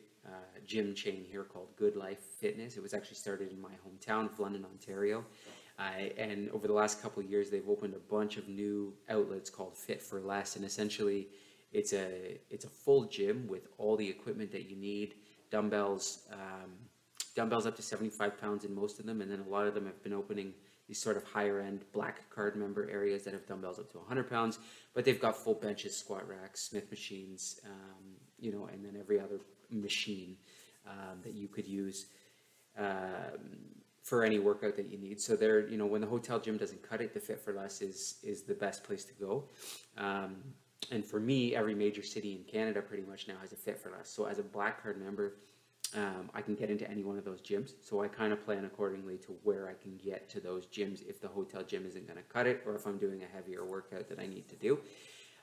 gym 0.67 0.95
chain 0.95 1.25
here 1.29 1.45
called 1.45 1.69
Good 1.77 1.97
Life 1.97 2.21
Fitness. 2.41 2.77
It 2.77 2.83
was 2.83 2.95
actually 2.95 3.17
started 3.17 3.53
in 3.53 3.61
my 3.61 3.73
hometown 3.87 4.27
of 4.27 4.39
London, 4.39 4.65
Ontario. 4.65 5.25
Uh, 5.79 6.09
and 6.19 6.51
over 6.51 6.67
the 6.67 6.73
last 6.73 7.03
couple 7.03 7.23
of 7.23 7.31
years, 7.31 7.51
they've 7.51 7.69
opened 7.69 7.95
a 7.95 8.13
bunch 8.13 8.37
of 8.37 8.49
new 8.49 8.95
outlets 9.09 9.51
called 9.51 9.77
Fit 9.77 10.03
for 10.03 10.21
Less. 10.21 10.57
And 10.57 10.65
essentially, 10.65 11.29
it's 11.73 11.93
a 11.93 12.39
it's 12.51 12.65
a 12.65 12.69
full 12.69 13.05
gym 13.05 13.47
with 13.49 13.69
all 13.79 13.97
the 13.97 14.09
equipment 14.09 14.53
that 14.53 14.69
you 14.69 14.77
need, 14.77 15.15
dumbbells, 15.51 16.27
um, 16.33 16.71
dumbbells 17.35 17.67
up 17.67 17.77
to 17.77 17.83
75 17.83 18.41
pounds 18.41 18.65
in 18.65 18.75
most 18.75 19.01
of 19.01 19.07
them, 19.07 19.21
and 19.21 19.31
then 19.31 19.41
a 19.41 19.49
lot 19.49 19.67
of 19.67 19.75
them 19.75 19.87
have 19.87 20.03
been 20.03 20.13
opening 20.13 20.53
these 20.89 21.01
sort 21.01 21.17
of 21.17 21.25
higher 21.25 21.61
end 21.61 21.85
black 21.93 22.29
card 22.29 22.57
member 22.57 22.91
areas 22.91 23.25
that 23.25 23.33
have 23.33 23.47
dumbbells 23.47 23.79
up 23.79 23.91
to 23.93 23.99
100 23.99 24.29
pounds, 24.29 24.59
but 24.95 25.05
they've 25.05 25.21
got 25.21 25.37
full 25.37 25.55
benches, 25.55 25.97
squat 25.97 26.29
racks, 26.29 26.61
Smith 26.61 26.91
machines, 26.91 27.61
um, 27.65 28.17
you 28.39 28.53
know, 28.53 28.69
and 28.73 28.85
then 28.85 28.97
every 28.99 29.19
other 29.19 29.41
machine 29.71 30.37
um, 30.87 31.19
that 31.23 31.35
you 31.35 31.49
could 31.49 31.67
use 31.67 32.07
um, 32.79 33.41
for 34.03 34.25
any 34.25 34.39
workout 34.39 34.77
that 34.77 34.89
you 34.89 34.99
need. 34.99 35.21
So 35.21 35.37
there, 35.37 35.67
you 35.69 35.77
know, 35.77 35.87
when 35.87 36.01
the 36.01 36.07
hotel 36.07 36.39
gym 36.39 36.57
doesn't 36.57 36.83
cut 36.89 37.01
it, 37.01 37.15
the 37.15 37.21
Fit 37.21 37.41
for 37.41 37.53
Less 37.53 37.81
is 37.81 38.17
is 38.23 38.43
the 38.43 38.55
best 38.55 38.85
place 38.85 39.05
to 39.05 39.13
go. 39.15 39.45
Um, 39.97 40.37
and 40.91 41.05
for 41.05 41.21
me, 41.21 41.55
every 41.55 41.75
major 41.75 42.03
city 42.03 42.33
in 42.33 42.45
Canada 42.45 42.83
pretty 42.83 43.05
much 43.05 43.29
now 43.29 43.35
has 43.41 43.53
a 43.53 43.57
Fit 43.57 43.79
for 43.79 43.91
Less. 43.91 44.11
So 44.11 44.27
as 44.27 44.39
a 44.39 44.43
Black 44.43 44.83
Card 44.83 45.01
member, 45.03 45.35
um, 45.95 46.31
I 46.35 46.41
can 46.41 46.55
get 46.55 46.71
into 46.71 46.91
any 46.91 47.05
one 47.05 47.19
of 47.19 47.25
those 47.25 47.41
gyms. 47.41 47.73
So 47.83 48.03
I 48.03 48.09
kind 48.09 48.33
of 48.33 48.45
plan 48.45 48.65
accordingly 48.65 49.19
to 49.19 49.37
where 49.43 49.69
I 49.69 49.75
can 49.81 49.99
get 50.03 50.29
to 50.31 50.41
those 50.41 50.67
gyms 50.67 51.07
if 51.09 51.21
the 51.21 51.29
hotel 51.29 51.63
gym 51.63 51.87
isn't 51.87 52.07
going 52.07 52.17
to 52.17 52.25
cut 52.25 52.47
it, 52.47 52.63
or 52.67 52.75
if 52.75 52.87
I'm 52.87 52.99
doing 52.99 53.23
a 53.23 53.37
heavier 53.37 53.65
workout 53.65 54.09
that 54.09 54.19
I 54.19 54.27
need 54.27 54.49
to 54.49 54.57
do. 54.57 54.79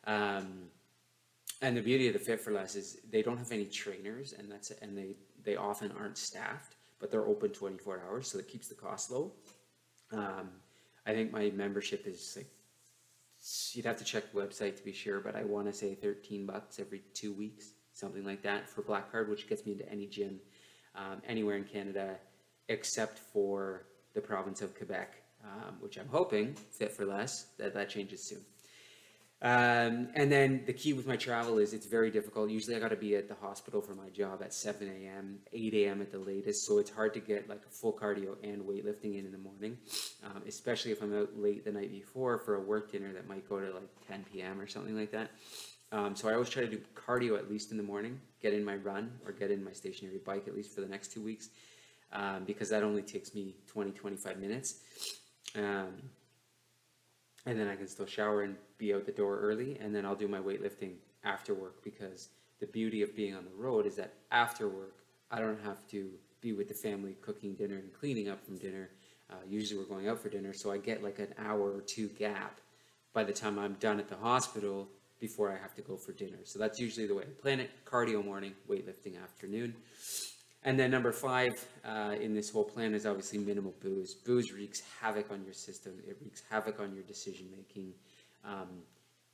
Um, 0.05 0.69
and 1.61 1.75
the 1.75 1.81
beauty 1.81 2.07
of 2.07 2.13
the 2.13 2.19
Fit 2.19 2.41
for 2.41 2.51
Less 2.51 2.75
is 2.75 2.97
they 3.09 3.21
don't 3.21 3.37
have 3.37 3.51
any 3.51 3.65
trainers, 3.65 4.33
and 4.33 4.51
that's 4.51 4.71
and 4.81 4.97
they 4.97 5.15
they 5.43 5.55
often 5.55 5.91
aren't 5.97 6.17
staffed, 6.17 6.75
but 6.99 7.11
they're 7.11 7.25
open 7.25 7.51
24 7.51 8.03
hours, 8.07 8.29
so 8.29 8.39
it 8.39 8.47
keeps 8.47 8.67
the 8.67 8.75
cost 8.75 9.11
low. 9.11 9.33
Um, 10.11 10.49
I 11.05 11.13
think 11.13 11.31
my 11.31 11.51
membership 11.51 12.05
is 12.05 12.33
like 12.35 12.47
you'd 13.73 13.85
have 13.85 13.97
to 13.97 14.03
check 14.03 14.31
the 14.31 14.39
website 14.39 14.75
to 14.77 14.83
be 14.83 14.93
sure, 14.93 15.19
but 15.19 15.35
I 15.35 15.43
want 15.43 15.67
to 15.67 15.73
say 15.73 15.95
13 15.95 16.45
bucks 16.45 16.79
every 16.79 17.03
two 17.13 17.33
weeks, 17.33 17.71
something 17.93 18.25
like 18.25 18.41
that 18.43 18.69
for 18.69 18.81
Black 18.81 19.11
Card, 19.11 19.29
which 19.29 19.47
gets 19.47 19.65
me 19.65 19.73
into 19.73 19.89
any 19.89 20.07
gym 20.07 20.39
um, 20.95 21.21
anywhere 21.27 21.55
in 21.55 21.63
Canada 21.63 22.17
except 22.67 23.17
for 23.17 23.85
the 24.13 24.21
province 24.21 24.61
of 24.61 24.75
Quebec, 24.77 25.15
um, 25.43 25.75
which 25.79 25.97
I'm 25.97 26.07
hoping 26.07 26.53
Fit 26.53 26.91
for 26.91 27.05
Less 27.05 27.47
that 27.57 27.73
that 27.73 27.89
changes 27.89 28.23
soon. 28.23 28.41
Um, 29.41 30.09
and 30.15 30.29
then 30.29 30.63
the 30.65 30.73
key 30.73 30.91
with 30.91 31.07
my 31.07 31.15
travel 31.15 31.59
is 31.59 31.73
it's 31.73 31.85
very 31.85 32.11
difficult. 32.11 32.49
Usually 32.49 32.75
I 32.75 32.79
got 32.79 32.89
to 32.89 32.97
be 32.97 33.15
at 33.15 33.29
the 33.29 33.35
hospital 33.35 33.79
for 33.79 33.95
my 33.95 34.09
job 34.09 34.41
at 34.43 34.53
7 34.53 34.85
a.m., 34.87 35.39
8 35.53 35.73
a.m. 35.75 36.01
at 36.01 36.11
the 36.11 36.19
latest. 36.19 36.65
So 36.65 36.77
it's 36.77 36.89
hard 36.89 37.13
to 37.13 37.21
get 37.21 37.47
like 37.47 37.65
full 37.69 37.93
cardio 37.93 38.35
and 38.43 38.61
weightlifting 38.63 39.17
in 39.17 39.25
in 39.25 39.31
the 39.31 39.37
morning, 39.37 39.77
um, 40.25 40.43
especially 40.45 40.91
if 40.91 41.01
I'm 41.01 41.17
out 41.17 41.37
late 41.37 41.63
the 41.63 41.71
night 41.71 41.91
before 41.91 42.37
for 42.39 42.55
a 42.55 42.59
work 42.59 42.91
dinner 42.91 43.13
that 43.13 43.29
might 43.29 43.47
go 43.47 43.61
to 43.61 43.73
like 43.73 43.89
10 44.09 44.25
p.m. 44.31 44.59
or 44.59 44.67
something 44.67 44.97
like 44.97 45.11
that. 45.11 45.31
Um, 45.91 46.15
so 46.15 46.27
I 46.27 46.33
always 46.33 46.49
try 46.49 46.63
to 46.63 46.69
do 46.69 46.81
cardio 46.93 47.37
at 47.37 47.49
least 47.49 47.71
in 47.71 47.77
the 47.77 47.83
morning, 47.83 48.19
get 48.41 48.53
in 48.53 48.63
my 48.63 48.75
run 48.75 49.11
or 49.25 49.31
get 49.31 49.51
in 49.51 49.63
my 49.63 49.71
stationary 49.71 50.19
bike 50.23 50.47
at 50.47 50.55
least 50.55 50.75
for 50.75 50.81
the 50.81 50.87
next 50.87 51.13
two 51.13 51.21
weeks, 51.21 51.49
um, 52.11 52.43
because 52.45 52.69
that 52.69 52.83
only 52.83 53.01
takes 53.01 53.33
me 53.33 53.55
20, 53.67 53.91
25 53.91 54.37
minutes. 54.37 54.81
Um, 55.55 55.93
and 57.49 57.59
then 57.59 57.67
I 57.67 57.75
can 57.75 57.87
still 57.87 58.05
shower 58.05 58.43
and 58.43 58.55
be 58.77 58.93
out 58.93 59.07
the 59.07 59.11
door 59.11 59.39
early, 59.39 59.75
and 59.81 59.93
then 59.93 60.05
I'll 60.05 60.15
do 60.15 60.27
my 60.27 60.37
weightlifting 60.37 60.93
after 61.23 61.55
work 61.55 61.83
because 61.83 62.29
the 62.59 62.67
beauty 62.67 63.01
of 63.01 63.15
being 63.15 63.33
on 63.33 63.43
the 63.43 63.63
road 63.63 63.87
is 63.87 63.95
that 63.95 64.13
after 64.29 64.67
work, 64.67 64.97
I 65.31 65.39
don't 65.39 65.59
have 65.63 65.87
to 65.87 66.11
be 66.41 66.53
with 66.53 66.67
the 66.67 66.75
family 66.75 67.17
cooking 67.21 67.55
dinner 67.55 67.77
and 67.77 67.91
cleaning 67.91 68.29
up 68.29 68.45
from 68.45 68.57
dinner. 68.59 68.91
Uh, 69.31 69.37
usually 69.47 69.79
we're 69.79 69.87
going 69.87 70.07
out 70.07 70.19
for 70.19 70.29
dinner, 70.29 70.53
so 70.53 70.71
I 70.71 70.77
get 70.77 71.03
like 71.03 71.17
an 71.17 71.33
hour 71.39 71.75
or 71.75 71.81
two 71.81 72.07
gap 72.09 72.59
by 73.13 73.23
the 73.23 73.33
time 73.33 73.57
I'm 73.57 73.73
done 73.79 73.99
at 73.99 74.07
the 74.07 74.15
hospital 74.15 74.87
before 75.19 75.51
I 75.51 75.57
have 75.57 75.73
to 75.73 75.81
go 75.81 75.97
for 75.97 76.11
dinner. 76.11 76.37
So 76.43 76.59
that's 76.59 76.79
usually 76.79 77.07
the 77.07 77.15
way 77.15 77.23
I 77.23 77.41
plan 77.41 77.59
it 77.59 77.71
cardio 77.83 78.23
morning, 78.23 78.53
weightlifting 78.69 79.21
afternoon. 79.21 79.73
And 80.63 80.77
then 80.77 80.91
number 80.91 81.11
five 81.11 81.65
uh, 81.85 82.15
in 82.19 82.33
this 82.33 82.49
whole 82.49 82.65
plan 82.65 82.93
is 82.93 83.05
obviously 83.05 83.39
minimal 83.39 83.73
booze. 83.79 84.13
Booze 84.13 84.51
wreaks 84.51 84.81
havoc 85.01 85.31
on 85.31 85.43
your 85.45 85.53
system. 85.53 85.93
It 86.05 86.17
wreaks 86.21 86.43
havoc 86.49 86.79
on 86.79 86.93
your 86.93 87.03
decision 87.03 87.47
making. 87.51 87.93
Um, 88.43 88.83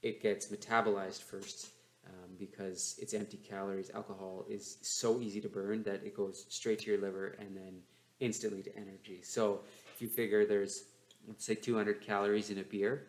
it 0.04 0.22
gets 0.22 0.48
metabolized 0.48 1.24
first 1.24 1.70
um, 2.06 2.30
because 2.38 2.96
it's 3.02 3.16
empty 3.16 3.38
calories. 3.38 3.90
Alcohol 3.90 4.46
is 4.48 4.78
so 4.82 5.20
easy 5.20 5.42
to 5.42 5.50
burn 5.50 5.82
that 5.84 6.06
it 6.06 6.16
goes 6.16 6.46
straight 6.50 6.80
to 6.80 6.92
your 6.92 7.02
liver 7.02 7.36
and 7.40 7.58
then 7.58 7.80
instantly 8.20 8.62
to 8.62 8.76
energy. 8.76 9.22
So 9.24 9.62
if 9.96 10.02
you 10.02 10.08
figure 10.08 10.46
there's 10.46 10.86
let's 11.28 11.44
say 11.44 11.56
200 11.56 12.02
calories 12.02 12.52
in 12.52 12.60
a 12.60 12.64
beer, 12.64 13.08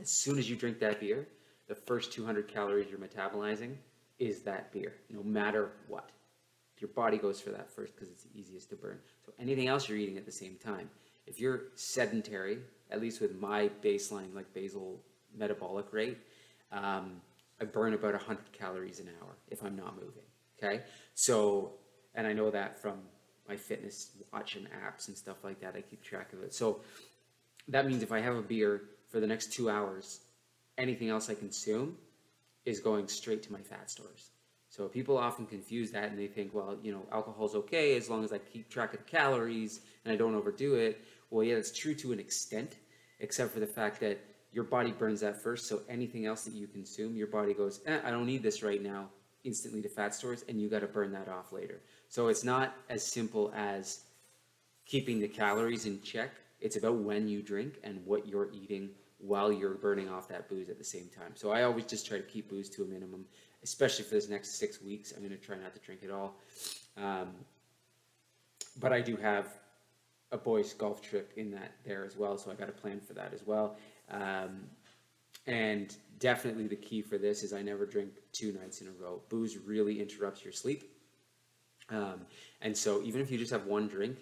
as 0.00 0.10
soon 0.10 0.38
as 0.38 0.48
you 0.48 0.56
drink 0.56 0.78
that 0.80 1.00
beer, 1.00 1.28
the 1.68 1.74
first 1.74 2.12
200 2.12 2.48
calories 2.48 2.88
you're 2.90 2.98
metabolizing 2.98 3.74
is 4.18 4.40
that 4.42 4.72
beer, 4.72 4.94
no 5.10 5.22
matter 5.22 5.72
what 5.86 6.10
your 6.80 6.88
body 6.88 7.18
goes 7.18 7.40
for 7.40 7.50
that 7.50 7.70
first 7.70 7.94
because 7.94 8.08
it's 8.08 8.24
the 8.24 8.38
easiest 8.38 8.70
to 8.70 8.76
burn. 8.76 8.98
So 9.24 9.32
anything 9.38 9.68
else 9.68 9.88
you're 9.88 9.98
eating 9.98 10.16
at 10.16 10.26
the 10.26 10.32
same 10.32 10.56
time. 10.56 10.88
If 11.26 11.38
you're 11.38 11.64
sedentary, 11.74 12.58
at 12.90 13.00
least 13.00 13.20
with 13.20 13.38
my 13.38 13.70
baseline 13.82 14.34
like 14.34 14.52
basal 14.54 15.00
metabolic 15.36 15.92
rate, 15.92 16.18
um, 16.72 17.20
I 17.60 17.64
burn 17.64 17.94
about 17.94 18.14
100 18.14 18.52
calories 18.52 19.00
an 19.00 19.10
hour 19.20 19.36
if 19.48 19.62
I'm 19.62 19.76
not 19.76 19.94
moving. 19.96 20.24
Okay, 20.62 20.82
so 21.14 21.72
and 22.14 22.26
I 22.26 22.32
know 22.32 22.50
that 22.50 22.80
from 22.80 22.98
my 23.48 23.56
fitness 23.56 24.12
watch 24.32 24.56
and 24.56 24.66
apps 24.66 25.08
and 25.08 25.16
stuff 25.16 25.38
like 25.42 25.60
that. 25.60 25.74
I 25.76 25.80
keep 25.80 26.02
track 26.02 26.32
of 26.32 26.42
it. 26.42 26.54
So 26.54 26.80
that 27.68 27.86
means 27.86 28.02
if 28.02 28.12
I 28.12 28.20
have 28.20 28.36
a 28.36 28.42
beer 28.42 28.82
for 29.08 29.20
the 29.20 29.26
next 29.26 29.52
two 29.52 29.68
hours, 29.68 30.20
anything 30.78 31.08
else 31.08 31.28
I 31.28 31.34
consume 31.34 31.96
is 32.64 32.78
going 32.80 33.08
straight 33.08 33.42
to 33.44 33.52
my 33.52 33.60
fat 33.60 33.90
stores. 33.90 34.30
So 34.70 34.86
people 34.86 35.18
often 35.18 35.46
confuse 35.46 35.90
that 35.90 36.10
and 36.10 36.18
they 36.18 36.28
think, 36.28 36.54
well, 36.54 36.76
you 36.80 36.92
know, 36.92 37.04
alcohol's 37.10 37.56
okay 37.56 37.96
as 37.96 38.08
long 38.08 38.22
as 38.22 38.32
I 38.32 38.38
keep 38.38 38.70
track 38.70 38.94
of 38.94 39.04
calories 39.04 39.80
and 40.04 40.14
I 40.14 40.16
don't 40.16 40.34
overdo 40.36 40.76
it. 40.76 41.04
Well, 41.30 41.44
yeah, 41.44 41.56
that's 41.56 41.76
true 41.76 41.94
to 41.96 42.12
an 42.12 42.20
extent, 42.20 42.76
except 43.18 43.52
for 43.52 43.58
the 43.58 43.66
fact 43.66 43.98
that 44.00 44.20
your 44.52 44.62
body 44.62 44.92
burns 44.92 45.20
that 45.20 45.42
first. 45.42 45.66
So 45.66 45.80
anything 45.88 46.24
else 46.24 46.44
that 46.44 46.54
you 46.54 46.68
consume, 46.68 47.16
your 47.16 47.26
body 47.26 47.52
goes, 47.52 47.80
eh, 47.86 47.98
I 48.04 48.12
don't 48.12 48.26
need 48.26 48.44
this 48.44 48.62
right 48.62 48.80
now, 48.80 49.08
instantly 49.42 49.82
to 49.82 49.88
fat 49.88 50.14
stores, 50.14 50.44
and 50.48 50.60
you 50.60 50.68
got 50.68 50.80
to 50.80 50.86
burn 50.86 51.10
that 51.12 51.28
off 51.28 51.52
later. 51.52 51.80
So 52.08 52.28
it's 52.28 52.44
not 52.44 52.76
as 52.88 53.04
simple 53.04 53.52
as 53.56 54.04
keeping 54.86 55.18
the 55.18 55.28
calories 55.28 55.84
in 55.84 56.00
check. 56.02 56.30
It's 56.60 56.76
about 56.76 56.94
when 56.94 57.26
you 57.26 57.42
drink 57.42 57.80
and 57.82 58.06
what 58.06 58.28
you're 58.28 58.52
eating 58.52 58.90
while 59.18 59.52
you're 59.52 59.74
burning 59.74 60.08
off 60.08 60.28
that 60.28 60.48
booze 60.48 60.68
at 60.68 60.78
the 60.78 60.84
same 60.84 61.08
time. 61.08 61.32
So 61.34 61.50
I 61.50 61.64
always 61.64 61.86
just 61.86 62.06
try 62.06 62.18
to 62.18 62.22
keep 62.22 62.48
booze 62.48 62.70
to 62.70 62.84
a 62.84 62.86
minimum 62.86 63.26
especially 63.62 64.04
for 64.04 64.14
this 64.14 64.28
next 64.28 64.58
six 64.58 64.80
weeks. 64.82 65.12
I'm 65.12 65.18
going 65.18 65.30
to 65.30 65.36
try 65.36 65.56
not 65.56 65.74
to 65.74 65.80
drink 65.80 66.02
at 66.02 66.10
all. 66.10 66.36
Um, 66.96 67.28
but 68.80 68.92
I 68.92 69.00
do 69.00 69.16
have 69.16 69.48
a 70.32 70.38
boys' 70.38 70.72
golf 70.72 71.02
trip 71.02 71.32
in 71.36 71.50
that 71.50 71.72
there 71.84 72.04
as 72.04 72.16
well, 72.16 72.38
so 72.38 72.50
I 72.50 72.54
got 72.54 72.68
a 72.68 72.72
plan 72.72 73.00
for 73.00 73.14
that 73.14 73.32
as 73.34 73.44
well. 73.44 73.76
Um, 74.10 74.62
and 75.46 75.94
definitely 76.18 76.66
the 76.66 76.76
key 76.76 77.02
for 77.02 77.18
this 77.18 77.42
is 77.42 77.52
I 77.52 77.62
never 77.62 77.86
drink 77.86 78.10
two 78.32 78.52
nights 78.52 78.80
in 78.80 78.88
a 78.88 78.92
row. 78.92 79.22
Booze 79.28 79.56
really 79.58 80.00
interrupts 80.00 80.44
your 80.44 80.52
sleep. 80.52 80.84
Um, 81.88 82.26
and 82.60 82.76
so 82.76 83.02
even 83.02 83.20
if 83.20 83.30
you 83.30 83.38
just 83.38 83.50
have 83.50 83.66
one 83.66 83.88
drink, 83.88 84.18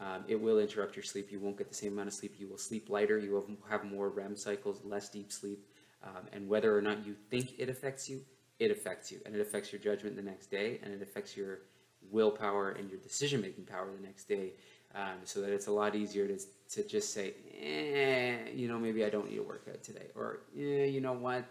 um, 0.00 0.24
it 0.28 0.40
will 0.40 0.58
interrupt 0.58 0.96
your 0.96 1.02
sleep. 1.02 1.30
You 1.30 1.38
won't 1.38 1.58
get 1.58 1.68
the 1.68 1.74
same 1.74 1.92
amount 1.92 2.08
of 2.08 2.14
sleep. 2.14 2.36
You 2.38 2.48
will 2.48 2.56
sleep 2.56 2.88
lighter. 2.88 3.18
You 3.18 3.32
will 3.32 3.46
have 3.68 3.84
more 3.84 4.08
REM 4.08 4.36
cycles, 4.36 4.80
less 4.82 5.10
deep 5.10 5.30
sleep. 5.30 5.66
Um, 6.02 6.22
and 6.32 6.48
whether 6.48 6.76
or 6.76 6.80
not 6.80 7.04
you 7.04 7.14
think 7.30 7.58
it 7.58 7.68
affects 7.68 8.08
you, 8.08 8.22
it 8.60 8.70
affects 8.70 9.10
you 9.10 9.18
and 9.26 9.34
it 9.34 9.40
affects 9.40 9.72
your 9.72 9.80
judgment 9.80 10.14
the 10.14 10.22
next 10.22 10.50
day 10.50 10.78
and 10.82 10.92
it 10.92 11.02
affects 11.02 11.36
your 11.36 11.60
willpower 12.12 12.70
and 12.70 12.88
your 12.90 13.00
decision 13.00 13.40
making 13.40 13.64
power 13.64 13.88
the 13.98 14.06
next 14.06 14.28
day. 14.28 14.52
Um, 14.94 15.18
so 15.22 15.40
that 15.40 15.50
it's 15.50 15.68
a 15.68 15.72
lot 15.72 15.94
easier 15.94 16.26
to, 16.26 16.38
to 16.70 16.82
just 16.82 17.14
say 17.14 17.34
eh, 17.62 18.50
you 18.52 18.66
know 18.66 18.76
maybe 18.76 19.04
i 19.04 19.08
don't 19.08 19.30
need 19.30 19.38
a 19.38 19.42
workout 19.42 19.84
today 19.84 20.06
or 20.16 20.40
eh, 20.58 20.84
you 20.84 21.00
know 21.00 21.12
what? 21.12 21.44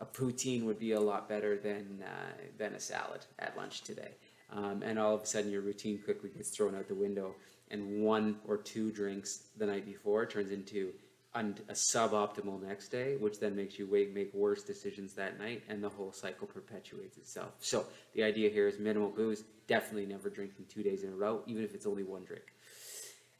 A 0.00 0.06
poutine 0.06 0.64
would 0.64 0.78
be 0.78 0.92
a 0.92 1.00
lot 1.00 1.28
better 1.28 1.56
than 1.56 2.04
uh, 2.04 2.42
than 2.58 2.74
a 2.74 2.80
salad 2.80 3.24
at 3.38 3.56
lunch 3.56 3.82
today. 3.82 4.12
Um, 4.52 4.82
and 4.82 4.98
all 4.98 5.14
of 5.14 5.22
a 5.22 5.26
sudden 5.26 5.50
your 5.50 5.62
routine 5.62 5.98
quickly 6.04 6.30
gets 6.30 6.50
thrown 6.50 6.74
out 6.74 6.88
the 6.88 6.94
window 6.94 7.34
and 7.70 8.02
one 8.02 8.36
or 8.46 8.56
two 8.56 8.90
drinks 8.92 9.44
the 9.56 9.66
night 9.66 9.84
before 9.84 10.24
turns 10.26 10.52
into 10.52 10.92
and 11.38 11.60
a 11.68 11.72
suboptimal 11.72 12.60
next 12.60 12.88
day, 12.88 13.16
which 13.16 13.38
then 13.38 13.54
makes 13.54 13.78
you 13.78 13.86
make 14.12 14.34
worse 14.34 14.64
decisions 14.64 15.12
that 15.14 15.38
night, 15.38 15.62
and 15.68 15.82
the 15.82 15.88
whole 15.88 16.10
cycle 16.10 16.48
perpetuates 16.48 17.16
itself. 17.16 17.52
So 17.60 17.86
the 18.14 18.24
idea 18.24 18.50
here 18.50 18.66
is 18.66 18.80
minimal 18.80 19.10
booze. 19.10 19.44
Definitely 19.68 20.06
never 20.06 20.30
drinking 20.30 20.66
two 20.68 20.82
days 20.82 21.04
in 21.04 21.12
a 21.12 21.14
row, 21.14 21.42
even 21.46 21.62
if 21.62 21.74
it's 21.74 21.86
only 21.86 22.02
one 22.02 22.24
drink. 22.24 22.42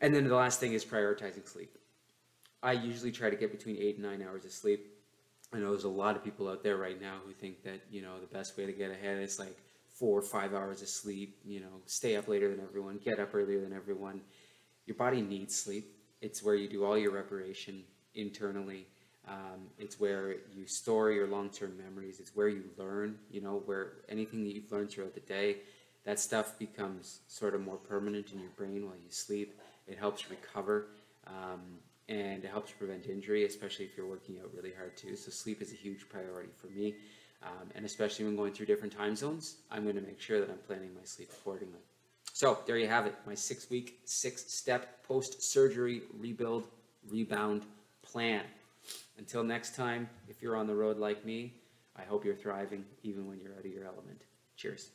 And 0.01 0.15
then 0.15 0.29
the 0.29 0.35
last 0.37 0.61
thing 0.61 0.75
is 0.75 0.85
prioritizing 0.85 1.49
sleep. 1.49 1.77
I 2.63 2.73
usually 2.73 3.11
try 3.11 3.31
to 3.31 3.37
get 3.37 3.51
between 3.51 3.77
eight 3.79 3.97
and 3.97 4.05
nine 4.05 4.23
hours 4.23 4.45
of 4.45 4.53
sleep. 4.53 4.95
I 5.53 5.59
know 5.59 5.71
there's 5.71 5.85
a 5.85 5.89
lot 5.89 6.15
of 6.15 6.23
people 6.23 6.49
out 6.49 6.63
there 6.63 6.77
right 6.77 7.01
now 7.01 7.17
who 7.27 7.33
think 7.33 7.65
that 7.65 7.81
you 7.91 8.03
know 8.03 8.21
the 8.21 8.27
best 8.27 8.57
way 8.57 8.67
to 8.67 8.73
get 8.73 8.93
ahead 8.93 9.19
is 9.19 9.39
like 9.39 9.57
four 9.99 10.19
or 10.19 10.23
five 10.23 10.55
hours 10.55 10.83
of 10.83 10.89
sleep. 10.89 11.41
You 11.45 11.61
know, 11.61 11.81
stay 11.87 12.17
up 12.17 12.29
later 12.29 12.49
than 12.49 12.61
everyone, 12.61 13.01
get 13.05 13.19
up 13.19 13.35
earlier 13.35 13.61
than 13.61 13.73
everyone. 13.73 14.21
Your 14.87 14.97
body 14.97 15.21
needs 15.21 15.57
sleep 15.57 15.98
it's 16.21 16.43
where 16.43 16.55
you 16.55 16.69
do 16.69 16.85
all 16.85 16.99
your 16.99 17.13
reparation 17.13 17.83
internally. 18.15 18.87
Um, 19.27 19.69
it's 19.79 20.01
where 20.01 20.37
you 20.55 20.67
store 20.67 21.11
your 21.13 21.27
long-term 21.27 21.77
memories. 21.77 22.19
It's 22.19 22.35
where 22.35 22.49
you 22.49 22.65
learn. 22.77 23.19
You 23.31 23.41
know, 23.41 23.63
where 23.67 23.93
anything 24.09 24.45
that 24.45 24.55
you've 24.55 24.71
learned 24.73 24.91
throughout 24.91 25.15
the 25.15 25.21
day, 25.21 25.59
that 26.05 26.19
stuff 26.19 26.59
becomes 26.59 27.21
sort 27.29 27.55
of 27.55 27.61
more 27.61 27.77
permanent 27.77 28.33
in 28.33 28.41
your 28.41 28.51
brain 28.57 28.87
while 28.87 28.95
you 28.95 29.11
sleep. 29.11 29.61
It 29.87 29.99
helps 29.99 30.31
recover, 30.31 30.87
um, 31.27 31.61
and 32.09 32.45
it 32.45 32.51
helps 32.51 32.73
prevent 32.73 33.07
injury, 33.07 33.45
especially 33.45 33.85
if 33.85 33.97
you're 33.97 34.07
working 34.07 34.39
out 34.43 34.51
really 34.55 34.73
hard 34.73 34.97
too. 34.97 35.17
So 35.17 35.31
sleep 35.31 35.61
is 35.61 35.73
a 35.73 35.77
huge 35.77 36.09
priority 36.09 36.51
for 36.57 36.69
me, 36.69 36.95
um, 37.43 37.69
and 37.75 37.85
especially 37.85 38.25
when 38.25 38.37
going 38.37 38.53
through 38.53 38.67
different 38.67 38.97
time 38.97 39.17
zones, 39.17 39.57
I'm 39.71 39.85
going 39.85 39.97
to 39.97 40.03
make 40.03 40.21
sure 40.21 40.41
that 40.41 40.51
I'm 40.51 40.59
planning 40.67 40.95
my 40.95 41.05
sleep 41.05 41.31
accordingly. 41.31 41.81
So 42.39 42.57
there 42.69 42.79
you 42.79 42.87
have 42.87 43.05
it, 43.05 43.17
my 43.27 43.35
six 43.35 43.69
week, 43.69 43.99
six 44.05 44.45
step 44.45 45.03
post 45.03 45.43
surgery 45.43 46.03
rebuild, 46.21 46.69
rebound 47.11 47.65
plan. 48.03 48.45
Until 49.19 49.43
next 49.43 49.75
time, 49.75 50.09
if 50.29 50.41
you're 50.41 50.55
on 50.55 50.69
the 50.69 50.75
road 50.77 50.99
like 50.99 51.25
me, 51.25 51.55
I 51.97 52.03
hope 52.03 52.25
you're 52.25 52.37
thriving 52.37 52.85
even 53.03 53.27
when 53.27 53.41
you're 53.41 53.55
out 53.55 53.65
of 53.65 53.73
your 53.73 53.87
element. 53.87 54.23
Cheers. 54.57 54.91